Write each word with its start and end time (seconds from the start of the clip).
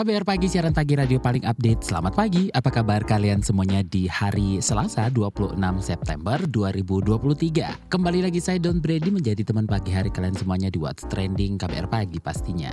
KBR 0.00 0.24
Pagi, 0.24 0.48
siaran 0.48 0.72
pagi 0.72 0.96
radio 0.96 1.20
paling 1.20 1.44
update. 1.44 1.84
Selamat 1.84 2.16
pagi, 2.16 2.48
apa 2.56 2.72
kabar 2.72 3.04
kalian 3.04 3.44
semuanya 3.44 3.84
di 3.84 4.08
hari 4.08 4.56
Selasa 4.56 5.12
26 5.12 5.60
September 5.76 6.40
2023. 6.40 7.92
Kembali 7.92 8.24
lagi 8.24 8.40
saya 8.40 8.56
Don 8.56 8.80
Brady 8.80 9.12
menjadi 9.12 9.44
teman 9.44 9.68
pagi 9.68 9.92
hari 9.92 10.08
kalian 10.08 10.32
semuanya 10.32 10.72
di 10.72 10.80
What's 10.80 11.04
Trending 11.04 11.60
KBR 11.60 11.92
Pagi 11.92 12.16
pastinya. 12.16 12.72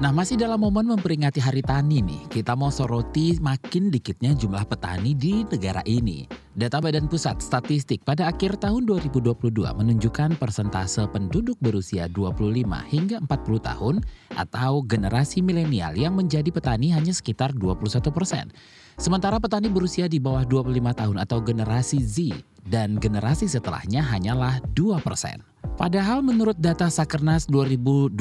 Nah 0.00 0.08
masih 0.08 0.40
dalam 0.40 0.56
momen 0.56 0.88
memperingati 0.88 1.36
Hari 1.36 1.60
Tani 1.60 2.00
nih, 2.00 2.24
kita 2.32 2.56
mau 2.56 2.72
soroti 2.72 3.36
makin 3.36 3.92
dikitnya 3.92 4.32
jumlah 4.32 4.64
petani 4.64 5.12
di 5.12 5.44
negara 5.44 5.84
ini. 5.84 6.24
Data 6.56 6.80
Badan 6.80 7.12
Pusat 7.12 7.44
Statistik 7.44 8.00
pada 8.00 8.32
akhir 8.32 8.56
tahun 8.56 8.88
2022 8.88 9.52
menunjukkan 9.52 10.40
persentase 10.40 11.04
penduduk 11.12 11.60
berusia 11.60 12.08
25 12.08 12.40
hingga 12.88 13.20
40 13.20 13.68
tahun 13.68 13.94
atau 14.32 14.80
generasi 14.80 15.44
milenial 15.44 15.92
yang 15.92 16.16
menjadi 16.16 16.48
petani 16.48 16.88
hanya 16.96 17.12
sekitar 17.12 17.52
21 17.52 18.08
persen. 18.16 18.48
Sementara 18.96 19.36
petani 19.36 19.68
berusia 19.68 20.08
di 20.08 20.16
bawah 20.16 20.48
25 20.48 20.72
tahun 21.04 21.16
atau 21.20 21.44
generasi 21.44 22.00
Z 22.00 22.16
dan 22.64 22.96
generasi 22.96 23.44
setelahnya 23.44 24.00
hanyalah 24.00 24.56
2 24.72 25.04
persen. 25.04 25.51
Padahal 25.72 26.20
menurut 26.20 26.54
data 26.60 26.92
Sakernas 26.92 27.48
2021 27.48 28.12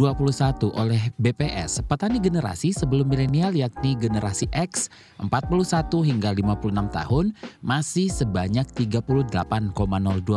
oleh 0.72 1.12
BPS, 1.20 1.84
petani 1.84 2.24
generasi 2.24 2.72
sebelum 2.72 3.12
milenial 3.12 3.52
yakni 3.52 4.00
generasi 4.00 4.48
X 4.56 4.88
41 5.20 5.92
hingga 6.08 6.32
56 6.32 6.96
tahun 6.96 7.26
masih 7.60 8.08
sebanyak 8.08 8.66
38,02 8.72 9.36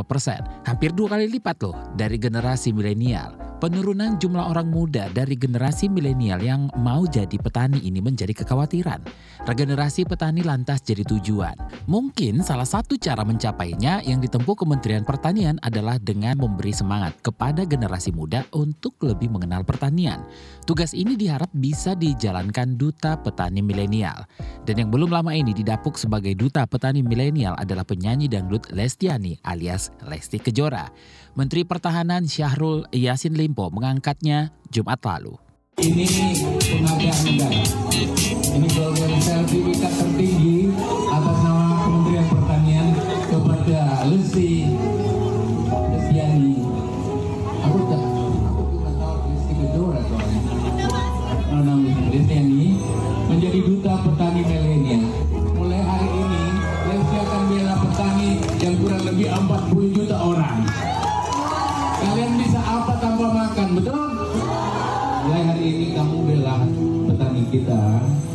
persen. 0.03 0.43
Hampir 0.67 0.91
dua 0.91 1.15
kali 1.15 1.31
lipat 1.31 1.57
loh 1.63 1.79
dari 1.95 2.19
generasi 2.19 2.75
milenial. 2.75 3.45
Penurunan 3.65 4.19
jumlah 4.21 4.51
orang 4.51 4.69
muda 4.69 5.09
dari 5.15 5.39
generasi 5.39 5.87
milenial 5.89 6.43
yang 6.43 6.69
mau 6.75 7.07
jadi 7.07 7.39
petani 7.39 7.79
ini 7.87 8.03
menjadi 8.03 8.35
kekhawatiran. 8.45 9.01
Regenerasi 9.45 10.05
petani 10.05 10.41
lantas 10.41 10.81
jadi 10.81 11.05
tujuan. 11.07 11.55
Mungkin 11.85 12.41
salah 12.41 12.65
satu 12.65 12.97
cara 12.97 13.23
mencapainya 13.23 14.01
yang 14.05 14.19
ditempuh 14.19 14.57
Kementerian 14.57 15.05
Pertanian 15.05 15.61
adalah 15.61 16.01
dengan 16.01 16.41
memberi 16.41 16.73
semangat 16.73 17.04
kepada 17.11 17.67
generasi 17.67 18.15
muda 18.15 18.47
untuk 18.55 18.97
lebih 19.03 19.29
mengenal 19.29 19.67
pertanian. 19.67 20.23
Tugas 20.63 20.95
ini 20.95 21.19
diharap 21.19 21.51
bisa 21.53 21.99
dijalankan 21.99 22.79
Duta 22.79 23.19
Petani 23.19 23.61
Milenial. 23.61 24.25
Dan 24.63 24.87
yang 24.87 24.91
belum 24.95 25.11
lama 25.11 25.35
ini 25.35 25.51
didapuk 25.51 25.99
sebagai 25.99 26.33
Duta 26.39 26.65
Petani 26.65 27.03
Milenial 27.03 27.59
adalah 27.59 27.83
penyanyi 27.83 28.31
dangdut 28.31 28.71
Lestiani 28.71 29.37
alias 29.43 29.91
Lesti 30.07 30.39
Kejora. 30.39 30.89
Menteri 31.35 31.67
Pertahanan 31.67 32.31
Syahrul 32.31 32.87
Yasin 32.95 33.35
Limpo 33.35 33.67
mengangkatnya 33.75 34.55
Jumat 34.71 35.03
lalu. 35.03 35.35
Ini 35.75 36.07
penghargaan 36.63 37.21
negara. 37.27 37.63
Ini 38.55 38.69
golden 38.79 39.19
sertifikat 39.19 39.91
tertinggi 39.99 40.54
petani 54.05 54.41
milenial. 54.45 55.05
Mulai 55.57 55.81
hari 55.81 56.09
ini 56.13 56.43
Lesti 56.85 57.17
akan 57.17 57.43
bela 57.49 57.75
petani 57.81 58.31
yang 58.61 58.75
kurang 58.85 59.03
lebih 59.09 59.27
40 59.33 59.97
juta 59.97 60.17
orang. 60.21 60.59
Kalian 62.05 62.33
bisa 62.37 62.61
apa 62.61 62.93
tanpa 63.01 63.27
makan, 63.33 63.67
betul? 63.81 64.01
Mulai 65.25 65.43
hari 65.49 65.65
ini 65.65 65.87
kamu 65.97 66.17
bela 66.29 66.57
petani 67.09 67.43
kita. 67.49 67.81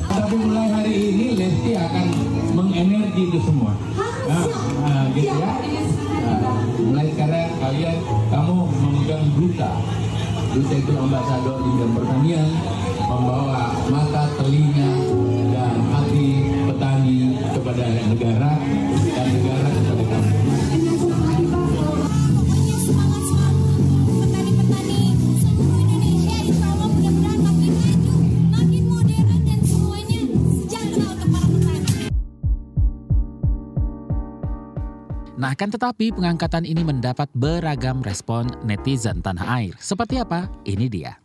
Tapi 0.09 0.35
mulai 0.41 0.68
hari 0.74 0.94
ini 1.13 1.25
Lesti 1.38 1.72
akan 1.78 2.06
mengenergi 2.57 3.24
itu 3.30 3.40
semua. 3.46 3.78
Nah, 4.25 4.46
nah, 4.86 5.06
gitu 5.13 5.38
ya. 5.38 5.53
Nah, 6.19 6.62
mulai 6.81 7.07
sekarang 7.13 7.50
kalian 7.62 7.97
kamu 8.34 8.56
memegang 8.74 9.25
duta. 9.38 9.72
Duta 10.50 10.74
itu 10.74 10.94
ambasador 10.97 11.62
di 11.62 11.69
bidang 11.78 11.94
pertanian, 11.94 12.50
membawa 13.06 13.69
mata, 13.94 14.34
telinga, 14.41 14.90
Nah 35.49 35.57
kan 35.57 35.73
tetapi 35.73 36.13
pengangkatan 36.13 36.61
ini 36.61 36.85
mendapat 36.85 37.25
beragam 37.33 38.05
respon 38.05 38.45
netizen 38.69 39.17
tanah 39.25 39.49
air. 39.57 39.73
Seperti 39.81 40.21
apa? 40.21 40.45
Ini 40.61 40.85
dia. 40.85 41.17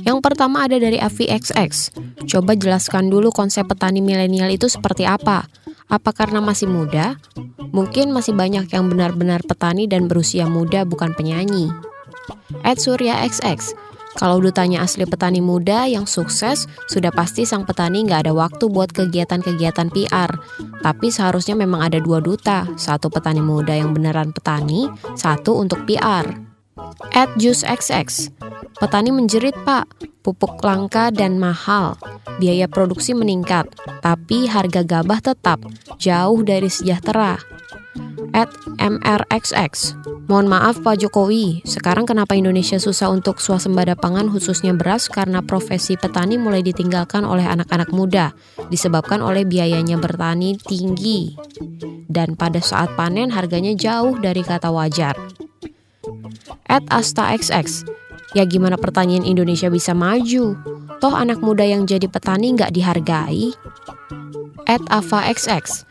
Yang 0.00 0.18
pertama 0.24 0.64
ada 0.64 0.80
dari 0.80 0.96
AVXX. 0.96 1.92
Coba 2.24 2.56
jelaskan 2.56 3.12
dulu 3.12 3.28
konsep 3.28 3.68
petani 3.68 4.00
milenial 4.00 4.48
itu 4.48 4.72
seperti 4.72 5.04
apa. 5.04 5.44
Apa 5.92 6.16
karena 6.16 6.40
masih 6.40 6.72
muda? 6.72 7.20
Mungkin 7.76 8.16
masih 8.16 8.32
banyak 8.32 8.72
yang 8.72 8.88
benar-benar 8.88 9.44
petani 9.44 9.84
dan 9.84 10.08
berusia 10.08 10.48
muda 10.48 10.88
bukan 10.88 11.12
penyanyi. 11.12 11.68
Ed 12.64 12.80
Surya 12.80 13.20
XX. 13.28 13.81
Kalau 14.16 14.38
dutanya 14.40 14.84
asli 14.84 15.08
petani 15.08 15.40
muda 15.40 15.88
yang 15.88 16.04
sukses, 16.04 16.68
sudah 16.88 17.08
pasti 17.08 17.48
sang 17.48 17.64
petani 17.64 18.04
nggak 18.04 18.28
ada 18.28 18.32
waktu 18.36 18.68
buat 18.68 18.92
kegiatan-kegiatan 18.92 19.88
PR. 19.88 20.30
Tapi 20.84 21.08
seharusnya 21.08 21.56
memang 21.56 21.88
ada 21.88 21.98
dua 22.02 22.20
duta, 22.20 22.68
satu 22.76 23.08
petani 23.08 23.40
muda 23.40 23.72
yang 23.72 23.96
beneran 23.96 24.36
petani, 24.36 24.90
satu 25.16 25.56
untuk 25.56 25.88
PR. 25.88 26.52
At 27.12 27.32
Juice 27.40 27.64
XX. 27.64 28.32
Petani 28.78 29.10
menjerit, 29.14 29.56
Pak. 29.64 29.88
Pupuk 30.22 30.62
langka 30.62 31.10
dan 31.10 31.36
mahal. 31.36 31.98
Biaya 32.38 32.70
produksi 32.70 33.12
meningkat, 33.12 33.68
tapi 34.00 34.46
harga 34.46 34.86
gabah 34.86 35.18
tetap 35.18 35.58
jauh 35.98 36.40
dari 36.46 36.70
sejahtera. 36.70 37.38
At 38.32 38.48
MRXX. 38.80 39.98
Mohon 40.24 40.46
maaf 40.48 40.80
Pak 40.80 41.04
Jokowi, 41.04 41.60
sekarang 41.68 42.08
kenapa 42.08 42.32
Indonesia 42.32 42.80
susah 42.80 43.12
untuk 43.12 43.36
swasembada 43.36 43.92
pangan 43.92 44.32
khususnya 44.32 44.72
beras 44.72 45.12
karena 45.12 45.44
profesi 45.44 46.00
petani 46.00 46.40
mulai 46.40 46.64
ditinggalkan 46.64 47.28
oleh 47.28 47.44
anak-anak 47.44 47.92
muda, 47.92 48.32
disebabkan 48.72 49.20
oleh 49.20 49.44
biayanya 49.44 50.00
bertani 50.00 50.56
tinggi. 50.56 51.36
Dan 52.08 52.36
pada 52.40 52.64
saat 52.64 52.96
panen 52.96 53.28
harganya 53.28 53.76
jauh 53.76 54.16
dari 54.16 54.40
kata 54.40 54.72
wajar. 54.72 55.12
At 56.64 56.88
Asta 56.88 57.28
XX. 57.36 57.84
Ya 58.32 58.48
gimana 58.48 58.80
pertanian 58.80 59.28
Indonesia 59.28 59.68
bisa 59.68 59.92
maju? 59.92 60.56
Toh 61.04 61.12
anak 61.12 61.44
muda 61.44 61.68
yang 61.68 61.84
jadi 61.84 62.08
petani 62.08 62.56
nggak 62.56 62.72
dihargai? 62.72 63.52
At 64.64 64.80
Ava 64.88 65.28
XX. 65.28 65.84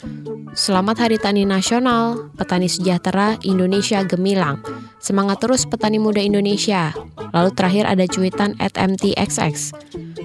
Selamat 0.52 1.08
Hari 1.08 1.16
Tani 1.16 1.48
Nasional, 1.48 2.28
Petani 2.36 2.68
Sejahtera 2.68 3.40
Indonesia 3.40 4.04
Gemilang. 4.04 4.60
Semangat 5.00 5.40
terus 5.40 5.64
petani 5.64 5.96
muda 5.96 6.20
Indonesia. 6.20 6.92
Lalu 7.32 7.56
terakhir 7.56 7.88
ada 7.88 8.04
cuitan 8.04 8.60
at 8.60 8.76
MTXX. 8.76 9.72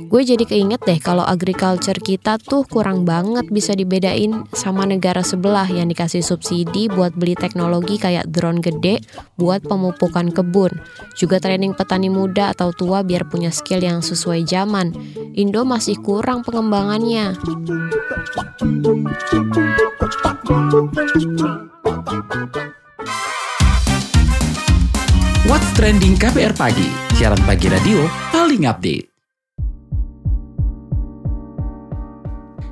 Gue 0.06 0.22
jadi 0.22 0.46
keinget 0.46 0.86
deh 0.86 1.02
kalau 1.02 1.26
agriculture 1.26 1.98
kita 1.98 2.38
tuh 2.38 2.62
kurang 2.62 3.02
banget 3.02 3.50
bisa 3.50 3.74
dibedain 3.74 4.46
sama 4.54 4.86
negara 4.86 5.24
sebelah 5.26 5.66
yang 5.66 5.90
dikasih 5.90 6.22
subsidi 6.22 6.86
buat 6.86 7.10
beli 7.18 7.34
teknologi 7.34 7.98
kayak 7.98 8.30
drone 8.30 8.62
gede 8.62 9.02
buat 9.34 9.66
pemupukan 9.66 10.30
kebun. 10.30 10.78
Juga 11.18 11.42
training 11.42 11.74
petani 11.74 12.06
muda 12.06 12.54
atau 12.54 12.70
tua 12.70 13.02
biar 13.02 13.26
punya 13.26 13.50
skill 13.50 13.82
yang 13.82 13.98
sesuai 13.98 14.46
zaman. 14.46 14.94
Indo 15.34 15.66
masih 15.66 15.98
kurang 15.98 16.46
pengembangannya. 16.46 17.34
What's 25.50 25.70
Trending 25.74 26.14
KPR 26.14 26.54
Pagi, 26.54 26.90
siaran 27.18 27.42
pagi 27.42 27.66
radio 27.66 28.06
paling 28.30 28.70
update. 28.70 29.15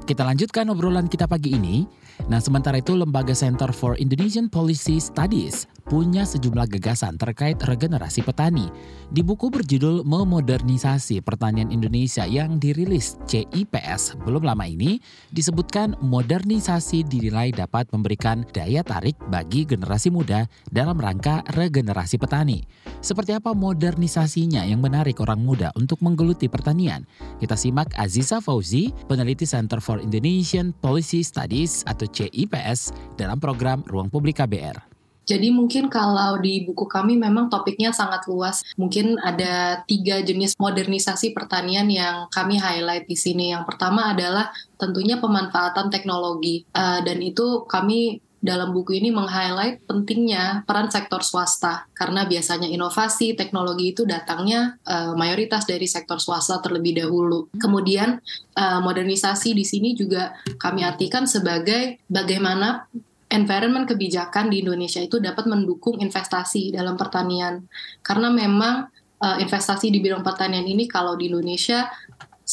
Kita 0.04 0.20
lanjutkan 0.20 0.68
obrolan 0.68 1.08
kita 1.08 1.24
pagi 1.24 1.56
ini. 1.56 1.88
Nah, 2.28 2.36
sementara 2.36 2.76
itu 2.76 2.92
Lembaga 2.92 3.32
Center 3.32 3.72
for 3.72 3.96
Indonesian 3.96 4.52
Policy 4.52 5.00
Studies 5.00 5.64
punya 5.84 6.24
sejumlah 6.24 6.68
gagasan 6.76 7.20
terkait 7.20 7.60
regenerasi 7.60 8.24
petani. 8.24 8.68
Di 9.12 9.20
buku 9.20 9.52
berjudul 9.52 10.04
Memodernisasi 10.04 11.20
Pertanian 11.20 11.68
Indonesia 11.68 12.24
yang 12.24 12.56
dirilis 12.56 13.20
CIPS 13.28 14.16
belum 14.24 14.48
lama 14.48 14.64
ini, 14.64 15.00
disebutkan 15.32 15.96
modernisasi 16.00 17.04
dinilai 17.04 17.52
dapat 17.52 17.88
memberikan 17.92 18.48
daya 18.52 18.80
tarik 18.80 19.16
bagi 19.28 19.68
generasi 19.68 20.08
muda 20.08 20.48
dalam 20.72 20.96
rangka 20.96 21.44
regenerasi 21.52 22.16
petani. 22.16 22.64
Seperti 23.04 23.36
apa 23.36 23.52
modernisasinya 23.52 24.64
yang 24.64 24.80
menarik 24.80 25.20
orang 25.20 25.44
muda 25.44 25.68
untuk 25.76 26.00
menggeluti 26.00 26.48
pertanian? 26.48 27.04
Kita 27.36 27.52
simak 27.52 27.92
Aziza 28.00 28.40
Fauzi, 28.40 28.88
peneliti 29.04 29.44
Center 29.44 29.84
for 29.84 29.93
Indonesian 30.00 30.72
Policy 30.78 31.20
Studies 31.26 31.84
atau 31.84 32.08
CIPS 32.08 32.94
dalam 33.18 33.38
program 33.38 33.82
Ruang 33.86 34.08
Publik 34.08 34.40
KBR. 34.40 34.94
Jadi 35.24 35.48
mungkin 35.48 35.88
kalau 35.88 36.36
di 36.36 36.68
buku 36.68 36.84
kami 36.84 37.16
memang 37.16 37.48
topiknya 37.48 37.96
sangat 37.96 38.28
luas. 38.28 38.60
Mungkin 38.76 39.16
ada 39.24 39.80
tiga 39.88 40.20
jenis 40.20 40.52
modernisasi 40.60 41.32
pertanian 41.32 41.88
yang 41.88 42.28
kami 42.28 42.60
highlight 42.60 43.08
di 43.08 43.16
sini. 43.16 43.56
Yang 43.56 43.64
pertama 43.72 44.12
adalah 44.12 44.52
tentunya 44.76 45.16
pemanfaatan 45.16 45.88
teknologi. 45.88 46.68
Uh, 46.76 47.00
dan 47.00 47.24
itu 47.24 47.64
kami 47.64 48.20
dalam 48.44 48.76
buku 48.76 49.00
ini 49.00 49.08
meng-highlight 49.08 49.88
pentingnya 49.88 50.68
peran 50.68 50.92
sektor 50.92 51.24
swasta 51.24 51.88
karena 51.96 52.28
biasanya 52.28 52.68
inovasi 52.68 53.32
teknologi 53.32 53.96
itu 53.96 54.04
datangnya 54.04 54.76
uh, 54.84 55.16
mayoritas 55.16 55.64
dari 55.64 55.88
sektor 55.88 56.20
swasta 56.20 56.60
terlebih 56.60 57.00
dahulu. 57.00 57.48
Kemudian 57.56 58.20
uh, 58.52 58.84
modernisasi 58.84 59.56
di 59.56 59.64
sini 59.64 59.96
juga 59.96 60.36
kami 60.60 60.84
artikan 60.84 61.24
sebagai 61.24 62.04
bagaimana 62.04 62.84
environment 63.32 63.88
kebijakan 63.88 64.52
di 64.52 64.60
Indonesia 64.60 65.00
itu 65.00 65.16
dapat 65.16 65.48
mendukung 65.48 65.96
investasi 66.04 66.76
dalam 66.76 67.00
pertanian. 67.00 67.64
Karena 68.04 68.28
memang 68.28 68.92
uh, 69.24 69.40
investasi 69.40 69.88
di 69.88 70.04
bidang 70.04 70.20
pertanian 70.20 70.68
ini 70.68 70.84
kalau 70.84 71.16
di 71.16 71.32
Indonesia 71.32 71.88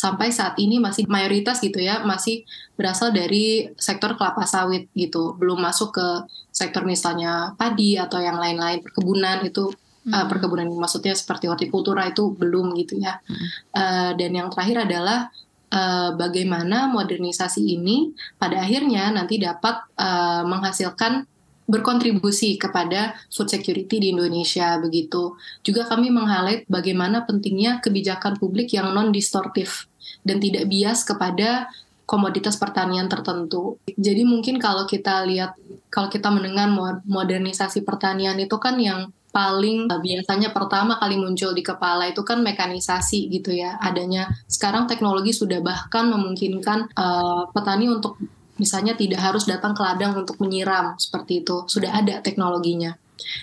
sampai 0.01 0.33
saat 0.33 0.57
ini 0.57 0.81
masih 0.81 1.05
mayoritas 1.05 1.61
gitu 1.61 1.77
ya 1.77 2.01
masih 2.01 2.41
berasal 2.73 3.13
dari 3.13 3.69
sektor 3.77 4.17
kelapa 4.17 4.49
sawit 4.49 4.89
gitu 4.97 5.37
belum 5.37 5.61
masuk 5.61 5.93
ke 5.93 6.07
sektor 6.49 6.81
misalnya 6.81 7.53
padi 7.53 8.01
atau 8.01 8.17
yang 8.17 8.41
lain-lain 8.41 8.81
perkebunan 8.81 9.45
itu 9.45 9.69
hmm. 9.69 10.09
uh, 10.09 10.25
perkebunan 10.25 10.65
maksudnya 10.73 11.13
seperti 11.13 11.45
hortikultura 11.45 12.09
itu 12.09 12.33
belum 12.33 12.73
gitu 12.81 12.97
ya 12.97 13.21
hmm. 13.21 13.47
uh, 13.77 14.11
dan 14.17 14.31
yang 14.33 14.49
terakhir 14.49 14.89
adalah 14.89 15.29
uh, 15.69 16.17
bagaimana 16.17 16.89
modernisasi 16.89 17.61
ini 17.61 18.17
pada 18.41 18.57
akhirnya 18.65 19.13
nanti 19.13 19.37
dapat 19.37 19.85
uh, 20.01 20.41
menghasilkan 20.49 21.29
berkontribusi 21.71 22.59
kepada 22.59 23.15
food 23.31 23.47
security 23.47 24.03
di 24.03 24.07
Indonesia 24.11 24.75
begitu. 24.83 25.39
Juga 25.63 25.87
kami 25.87 26.11
meng-highlight 26.11 26.67
bagaimana 26.67 27.23
pentingnya 27.23 27.79
kebijakan 27.79 28.35
publik 28.35 28.75
yang 28.75 28.91
non 28.91 29.15
distortif 29.15 29.87
dan 30.27 30.43
tidak 30.43 30.67
bias 30.67 31.07
kepada 31.07 31.71
komoditas 32.03 32.59
pertanian 32.59 33.07
tertentu. 33.07 33.79
Jadi 33.87 34.27
mungkin 34.27 34.59
kalau 34.59 34.83
kita 34.83 35.23
lihat 35.23 35.55
kalau 35.87 36.11
kita 36.11 36.27
mendengar 36.27 36.67
modernisasi 37.07 37.87
pertanian 37.87 38.35
itu 38.35 38.59
kan 38.59 38.75
yang 38.75 39.15
paling 39.31 39.87
uh, 39.87 39.99
biasanya 40.03 40.51
pertama 40.51 40.99
kali 40.99 41.15
muncul 41.15 41.55
di 41.55 41.63
kepala 41.63 42.11
itu 42.11 42.19
kan 42.27 42.43
mekanisasi 42.43 43.31
gitu 43.31 43.55
ya 43.55 43.79
adanya 43.79 44.27
sekarang 44.51 44.91
teknologi 44.91 45.31
sudah 45.31 45.63
bahkan 45.63 46.11
memungkinkan 46.11 46.91
uh, 46.99 47.47
petani 47.55 47.87
untuk 47.87 48.19
misalnya 48.61 48.93
tidak 48.93 49.17
harus 49.17 49.49
datang 49.49 49.73
ke 49.73 49.81
ladang 49.81 50.13
untuk 50.13 50.37
menyiram 50.37 50.93
seperti 51.01 51.41
itu 51.41 51.65
sudah 51.65 51.97
ada 51.97 52.21
teknologinya 52.21 52.93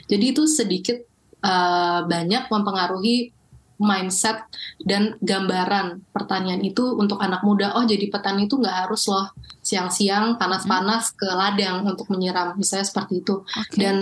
jadi 0.06 0.30
itu 0.30 0.46
sedikit 0.46 1.02
uh, 1.42 2.06
banyak 2.06 2.46
mempengaruhi 2.46 3.34
mindset 3.78 4.42
dan 4.82 5.14
gambaran 5.22 6.02
pertanian 6.10 6.62
itu 6.62 6.94
untuk 6.94 7.18
anak 7.18 7.42
muda 7.42 7.74
oh 7.74 7.86
jadi 7.86 8.10
petani 8.10 8.46
itu 8.46 8.58
nggak 8.58 8.86
harus 8.86 9.06
loh 9.10 9.30
siang-siang 9.62 10.38
panas-panas 10.38 11.14
ke 11.14 11.26
ladang 11.26 11.86
untuk 11.86 12.06
menyiram 12.10 12.54
misalnya 12.58 12.86
seperti 12.86 13.22
itu 13.22 13.42
okay. 13.54 13.78
dan 13.78 13.96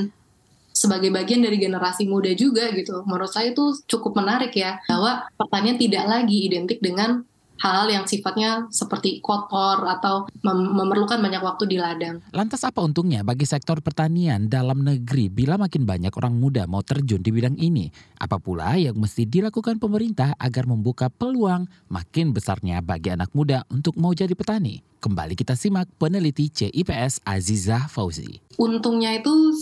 sebagai 0.77 1.09
bagian 1.09 1.41
dari 1.41 1.57
generasi 1.57 2.05
muda 2.05 2.29
juga 2.37 2.69
gitu. 2.77 3.01
Menurut 3.09 3.33
saya 3.33 3.57
itu 3.57 3.73
cukup 3.89 4.21
menarik 4.21 4.53
ya 4.53 4.77
bahwa 4.85 5.25
pertanian 5.41 5.81
tidak 5.81 6.05
lagi 6.05 6.53
identik 6.53 6.85
dengan 6.85 7.25
hal 7.61 7.89
yang 7.89 8.05
sifatnya 8.05 8.69
seperti 8.69 9.21
kotor 9.25 9.85
atau 9.89 10.29
mem 10.45 10.59
memerlukan 10.77 11.21
banyak 11.21 11.43
waktu 11.43 11.65
di 11.69 11.77
ladang. 11.81 12.21
Lantas 12.33 12.65
apa 12.65 12.85
untungnya 12.85 13.25
bagi 13.25 13.49
sektor 13.49 13.81
pertanian 13.81 14.49
dalam 14.51 14.85
negeri 14.85 15.33
bila 15.33 15.57
makin 15.57 15.89
banyak 15.89 16.13
orang 16.17 16.37
muda 16.37 16.69
mau 16.69 16.85
terjun 16.85 17.21
di 17.25 17.31
bidang 17.33 17.57
ini? 17.57 17.89
Apa 18.21 18.37
pula 18.37 18.77
yang 18.77 18.97
mesti 18.97 19.25
dilakukan 19.25 19.81
pemerintah 19.81 20.37
agar 20.37 20.69
membuka 20.69 21.09
peluang 21.09 21.69
makin 21.89 22.33
besarnya 22.37 22.85
bagi 22.85 23.13
anak 23.13 23.33
muda 23.33 23.65
untuk 23.73 23.97
mau 23.97 24.13
jadi 24.13 24.33
petani? 24.37 24.85
Kembali 24.97 25.39
kita 25.39 25.55
simak 25.55 25.87
peneliti 26.01 26.51
CIPS 26.51 27.23
Aziza 27.23 27.87
Fauzi. 27.87 28.43
Untungnya 28.59 29.15
itu 29.15 29.55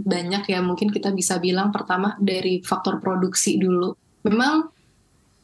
banyak 0.00 0.48
ya 0.48 0.60
mungkin 0.64 0.88
kita 0.90 1.12
bisa 1.12 1.36
bilang 1.40 1.72
pertama 1.72 2.16
dari 2.20 2.60
faktor 2.64 3.00
produksi 3.00 3.60
dulu. 3.60 3.96
Memang 4.24 4.68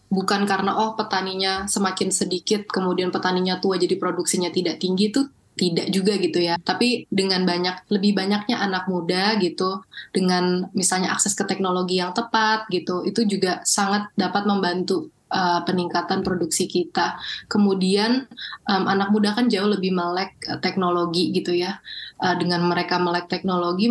bukan 0.07 0.47
karena 0.47 0.79
oh 0.79 0.95
petaninya 0.95 1.67
semakin 1.67 2.15
sedikit 2.15 2.67
kemudian 2.71 3.11
petaninya 3.11 3.59
tua 3.59 3.75
jadi 3.75 3.99
produksinya 3.99 4.55
tidak 4.55 4.79
tinggi 4.79 5.11
itu 5.11 5.27
tidak 5.57 5.89
juga 5.89 6.21
gitu 6.21 6.39
ya. 6.39 6.61
Tapi 6.61 7.09
dengan 7.09 7.49
banyak 7.49 7.89
lebih 7.89 8.13
banyaknya 8.13 8.61
anak 8.61 8.87
muda 8.93 9.41
gitu 9.41 9.83
dengan 10.13 10.69
misalnya 10.77 11.17
akses 11.17 11.33
ke 11.33 11.49
teknologi 11.49 11.97
yang 11.99 12.13
tepat 12.13 12.69
gitu 12.69 13.03
itu 13.09 13.25
juga 13.25 13.65
sangat 13.65 14.13
dapat 14.15 14.45
membantu 14.45 15.09
uh, 15.33 15.65
peningkatan 15.65 16.21
produksi 16.21 16.69
kita. 16.69 17.17
Kemudian 17.49 18.29
um, 18.69 18.85
anak 18.85 19.09
muda 19.09 19.33
kan 19.33 19.49
jauh 19.49 19.67
lebih 19.67 19.97
melek 19.97 20.37
teknologi 20.61 21.33
gitu 21.33 21.57
ya. 21.57 21.81
Uh, 22.21 22.37
dengan 22.37 22.65
mereka 22.69 23.01
melek 23.01 23.29
teknologi 23.29 23.89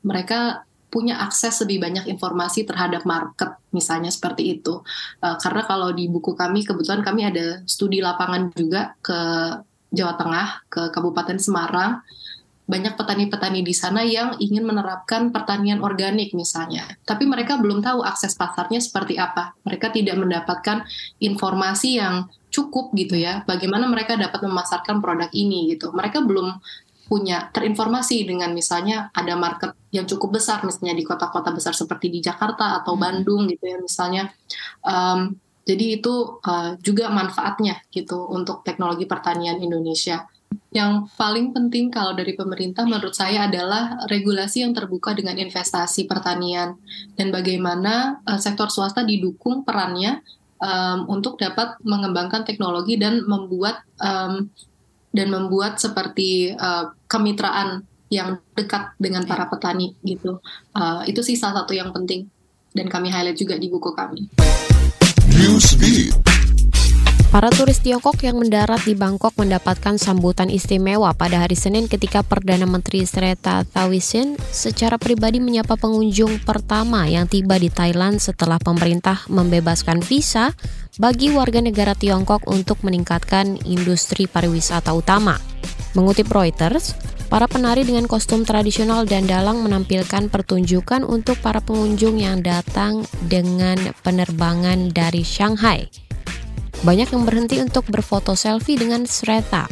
mereka 0.00 0.64
punya 0.90 1.22
akses 1.22 1.62
lebih 1.62 1.80
banyak 1.86 2.04
informasi 2.10 2.66
terhadap 2.66 3.06
market 3.06 3.56
misalnya 3.70 4.10
seperti 4.10 4.58
itu 4.58 4.82
uh, 5.22 5.36
karena 5.38 5.62
kalau 5.64 5.94
di 5.94 6.10
buku 6.10 6.34
kami 6.34 6.66
kebetulan 6.66 7.06
kami 7.06 7.30
ada 7.30 7.62
studi 7.64 8.02
lapangan 8.02 8.50
juga 8.52 8.98
ke 8.98 9.18
Jawa 9.90 10.14
Tengah 10.18 10.48
ke 10.66 10.82
Kabupaten 10.90 11.38
Semarang 11.38 12.02
banyak 12.70 12.94
petani-petani 12.94 13.66
di 13.66 13.74
sana 13.74 14.06
yang 14.06 14.38
ingin 14.38 14.62
menerapkan 14.62 15.34
pertanian 15.34 15.82
organik 15.82 16.30
misalnya. 16.38 16.86
Tapi 17.02 17.26
mereka 17.26 17.58
belum 17.58 17.82
tahu 17.82 18.06
akses 18.06 18.38
pasarnya 18.38 18.78
seperti 18.78 19.18
apa. 19.18 19.58
Mereka 19.66 19.90
tidak 19.90 20.14
mendapatkan 20.14 20.86
informasi 21.18 21.98
yang 21.98 22.30
cukup 22.54 22.94
gitu 22.94 23.18
ya. 23.18 23.42
Bagaimana 23.42 23.90
mereka 23.90 24.14
dapat 24.14 24.46
memasarkan 24.46 25.02
produk 25.02 25.26
ini 25.34 25.74
gitu. 25.74 25.90
Mereka 25.90 26.22
belum 26.22 26.62
punya 27.10 27.50
terinformasi 27.50 28.22
dengan 28.22 28.54
misalnya 28.54 29.10
ada 29.10 29.34
market 29.34 29.74
yang 29.90 30.06
cukup 30.06 30.38
besar 30.38 30.62
misalnya 30.62 30.94
di 30.94 31.02
kota-kota 31.02 31.50
besar 31.50 31.74
seperti 31.74 32.06
di 32.06 32.22
Jakarta 32.22 32.78
atau 32.78 32.94
hmm. 32.94 33.02
Bandung 33.02 33.50
gitu 33.50 33.66
ya 33.66 33.82
misalnya 33.82 34.30
um, 34.86 35.34
jadi 35.66 35.98
itu 35.98 36.38
uh, 36.38 36.78
juga 36.78 37.10
manfaatnya 37.10 37.82
gitu 37.90 38.30
untuk 38.30 38.62
teknologi 38.62 39.10
pertanian 39.10 39.58
Indonesia 39.58 40.22
yang 40.70 41.10
paling 41.18 41.50
penting 41.50 41.90
kalau 41.90 42.14
dari 42.14 42.38
pemerintah 42.38 42.86
menurut 42.86 43.14
saya 43.14 43.50
adalah 43.50 44.06
regulasi 44.06 44.62
yang 44.62 44.70
terbuka 44.70 45.10
dengan 45.10 45.34
investasi 45.34 46.06
pertanian 46.06 46.78
dan 47.18 47.34
bagaimana 47.34 48.22
uh, 48.22 48.38
sektor 48.38 48.70
swasta 48.70 49.02
didukung 49.02 49.66
perannya 49.66 50.22
um, 50.62 51.10
untuk 51.10 51.34
dapat 51.42 51.74
mengembangkan 51.82 52.46
teknologi 52.46 52.94
dan 52.94 53.26
membuat 53.26 53.82
um, 53.98 54.46
dan 55.10 55.30
membuat 55.30 55.82
seperti 55.82 56.54
uh, 56.54 56.94
kemitraan 57.10 57.82
yang 58.10 58.42
dekat 58.58 58.94
dengan 58.98 59.22
para 59.26 59.46
petani 59.46 59.94
gitu. 60.02 60.42
Uh, 60.74 61.06
itu 61.06 61.22
sih 61.22 61.38
salah 61.38 61.62
satu 61.62 61.74
yang 61.74 61.94
penting 61.94 62.26
dan 62.74 62.86
kami 62.90 63.10
highlight 63.10 63.38
juga 63.38 63.58
di 63.58 63.70
buku 63.70 63.90
kami. 63.94 64.30
Para 67.30 67.46
turis 67.46 67.78
Tiongkok 67.78 68.26
yang 68.26 68.42
mendarat 68.42 68.82
di 68.82 68.98
Bangkok 68.98 69.38
mendapatkan 69.38 69.94
sambutan 70.02 70.50
istimewa 70.50 71.14
pada 71.14 71.46
hari 71.46 71.54
Senin 71.54 71.86
ketika 71.86 72.26
Perdana 72.26 72.66
Menteri 72.66 73.06
Sreta 73.06 73.62
Thavisin 73.62 74.34
secara 74.50 74.98
pribadi 74.98 75.38
menyapa 75.38 75.78
pengunjung 75.78 76.42
pertama 76.42 77.06
yang 77.06 77.30
tiba 77.30 77.54
di 77.54 77.70
Thailand 77.70 78.18
setelah 78.18 78.58
pemerintah 78.58 79.30
membebaskan 79.30 80.02
visa 80.02 80.58
bagi 80.98 81.30
warga 81.30 81.62
negara 81.62 81.94
Tiongkok 81.94 82.50
untuk 82.50 82.82
meningkatkan 82.82 83.62
industri 83.62 84.26
pariwisata 84.26 84.90
utama. 84.90 85.38
Mengutip 85.94 86.26
Reuters, 86.34 86.98
para 87.30 87.46
penari 87.46 87.86
dengan 87.86 88.10
kostum 88.10 88.42
tradisional 88.42 89.06
dan 89.06 89.30
dalang 89.30 89.62
menampilkan 89.62 90.34
pertunjukan 90.34 91.06
untuk 91.06 91.38
para 91.38 91.62
pengunjung 91.62 92.18
yang 92.18 92.42
datang 92.42 93.06
dengan 93.30 93.78
penerbangan 94.02 94.90
dari 94.90 95.22
Shanghai. 95.22 96.09
Banyak 96.80 97.12
yang 97.12 97.28
berhenti 97.28 97.60
untuk 97.60 97.84
berfoto 97.92 98.32
selfie 98.32 98.80
dengan 98.80 99.04
Sreta. 99.04 99.68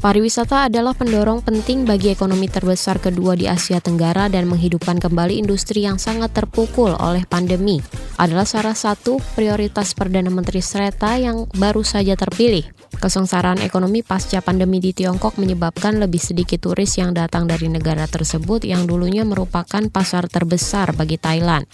Pariwisata 0.00 0.68
adalah 0.68 0.92
pendorong 0.92 1.40
penting 1.40 1.88
bagi 1.88 2.12
ekonomi 2.12 2.52
terbesar 2.52 3.00
kedua 3.00 3.32
di 3.32 3.48
Asia 3.48 3.80
Tenggara 3.80 4.28
dan 4.28 4.44
menghidupkan 4.44 5.00
kembali 5.00 5.40
industri 5.40 5.88
yang 5.88 5.96
sangat 5.96 6.36
terpukul 6.36 6.92
oleh 7.00 7.24
pandemi. 7.24 7.80
Adalah 8.20 8.44
salah 8.44 8.76
satu 8.76 9.20
prioritas 9.36 9.96
Perdana 9.96 10.28
Menteri 10.28 10.60
Sreta 10.60 11.16
yang 11.16 11.48
baru 11.56 11.80
saja 11.80 12.12
terpilih. 12.12 12.68
Kesengsaraan 13.00 13.64
ekonomi 13.64 14.04
pasca 14.04 14.44
pandemi 14.44 14.84
di 14.84 14.92
Tiongkok 14.92 15.40
menyebabkan 15.40 15.96
lebih 15.96 16.20
sedikit 16.20 16.60
turis 16.60 16.96
yang 17.00 17.16
datang 17.16 17.48
dari 17.48 17.72
negara 17.72 18.04
tersebut 18.04 18.68
yang 18.68 18.84
dulunya 18.84 19.24
merupakan 19.24 19.80
pasar 19.88 20.28
terbesar 20.28 20.92
bagi 20.92 21.16
Thailand. 21.16 21.64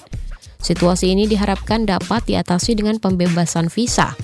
Situasi 0.63 1.11
ini 1.11 1.27
diharapkan 1.27 1.83
dapat 1.87 2.23
diatasi 2.27 2.79
dengan 2.79 3.03
pembebasan 3.03 3.67
visa. 3.67 4.15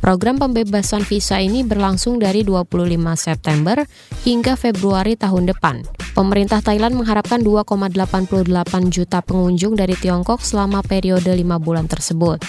Program 0.00 0.40
pembebasan 0.40 1.04
visa 1.04 1.36
ini 1.44 1.60
berlangsung 1.60 2.16
dari 2.16 2.40
25 2.40 2.96
September 3.20 3.84
hingga 4.24 4.56
Februari 4.56 5.12
tahun 5.12 5.52
depan. 5.52 5.84
Pemerintah 6.16 6.64
Thailand 6.64 6.96
mengharapkan 6.96 7.44
2,88 7.44 8.88
juta 8.88 9.20
pengunjung 9.20 9.76
dari 9.76 9.92
Tiongkok 9.94 10.40
selama 10.40 10.80
periode 10.80 11.28
5 11.28 11.44
bulan 11.60 11.84
tersebut. 11.84 12.40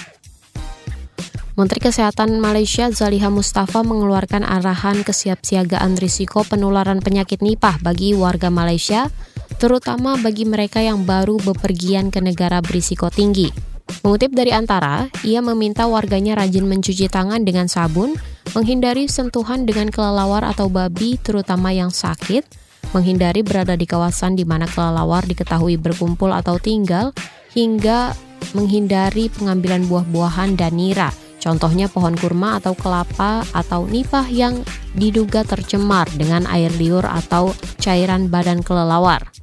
Menteri 1.52 1.84
Kesehatan 1.84 2.40
Malaysia 2.40 2.88
Zaliha 2.88 3.28
Mustafa 3.28 3.84
mengeluarkan 3.84 4.40
arahan 4.40 5.04
kesiapsiagaan 5.04 6.00
risiko 6.00 6.48
penularan 6.48 7.04
penyakit 7.04 7.44
Nipah 7.44 7.76
bagi 7.84 8.16
warga 8.16 8.48
Malaysia, 8.48 9.12
terutama 9.60 10.16
bagi 10.16 10.48
mereka 10.48 10.80
yang 10.80 11.04
baru 11.04 11.36
bepergian 11.36 12.08
ke 12.08 12.24
negara 12.24 12.64
berisiko 12.64 13.12
tinggi. 13.12 13.71
Mengutip 14.00 14.32
dari 14.32 14.56
Antara, 14.56 15.12
ia 15.20 15.44
meminta 15.44 15.84
warganya 15.84 16.40
rajin 16.40 16.64
mencuci 16.64 17.12
tangan 17.12 17.44
dengan 17.44 17.68
sabun, 17.68 18.16
menghindari 18.56 19.04
sentuhan 19.12 19.68
dengan 19.68 19.92
kelelawar 19.92 20.48
atau 20.48 20.72
babi 20.72 21.20
terutama 21.20 21.68
yang 21.76 21.92
sakit, 21.92 22.48
menghindari 22.96 23.44
berada 23.44 23.76
di 23.76 23.84
kawasan 23.84 24.32
di 24.32 24.48
mana 24.48 24.64
kelelawar 24.64 25.28
diketahui 25.28 25.76
berkumpul 25.76 26.32
atau 26.32 26.56
tinggal, 26.56 27.12
hingga 27.52 28.16
menghindari 28.56 29.28
pengambilan 29.28 29.84
buah-buahan 29.86 30.56
dan 30.56 30.74
nira, 30.74 31.12
contohnya 31.38 31.86
pohon 31.92 32.16
kurma 32.16 32.58
atau 32.58 32.72
kelapa 32.72 33.44
atau 33.52 33.84
nipah 33.84 34.26
yang 34.32 34.64
diduga 34.96 35.44
tercemar 35.44 36.08
dengan 36.16 36.48
air 36.48 36.72
liur 36.76 37.04
atau 37.04 37.52
cairan 37.80 38.28
badan 38.28 38.64
kelelawar. 38.64 39.41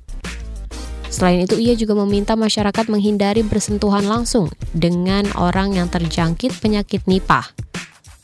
Selain 1.10 1.42
itu, 1.42 1.58
ia 1.58 1.74
juga 1.74 1.98
meminta 2.06 2.38
masyarakat 2.38 2.86
menghindari 2.88 3.42
bersentuhan 3.42 4.06
langsung 4.06 4.48
dengan 4.78 5.25
orang 5.36 5.74
yang 5.74 5.89
terjangkit 5.89 6.62
penyakit 6.62 7.04
Nipah. 7.10 7.50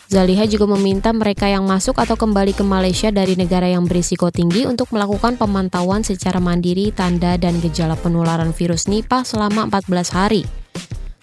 Zaliha 0.05 0.45
juga 0.45 0.69
meminta 0.77 1.09
mereka 1.09 1.49
yang 1.49 1.65
masuk 1.65 1.97
atau 1.97 2.13
kembali 2.13 2.53
ke 2.53 2.61
Malaysia 2.61 3.09
dari 3.09 3.33
negara 3.33 3.65
yang 3.65 3.89
berisiko 3.89 4.29
tinggi 4.29 4.69
untuk 4.69 4.93
melakukan 4.93 5.33
pemantauan 5.33 6.05
secara 6.05 6.37
mandiri 6.37 6.93
tanda 6.93 7.41
dan 7.41 7.57
gejala 7.57 7.97
penularan 7.97 8.53
virus 8.53 8.85
Nipah 8.85 9.25
selama 9.25 9.65
14 9.65 10.13
hari. 10.13 10.45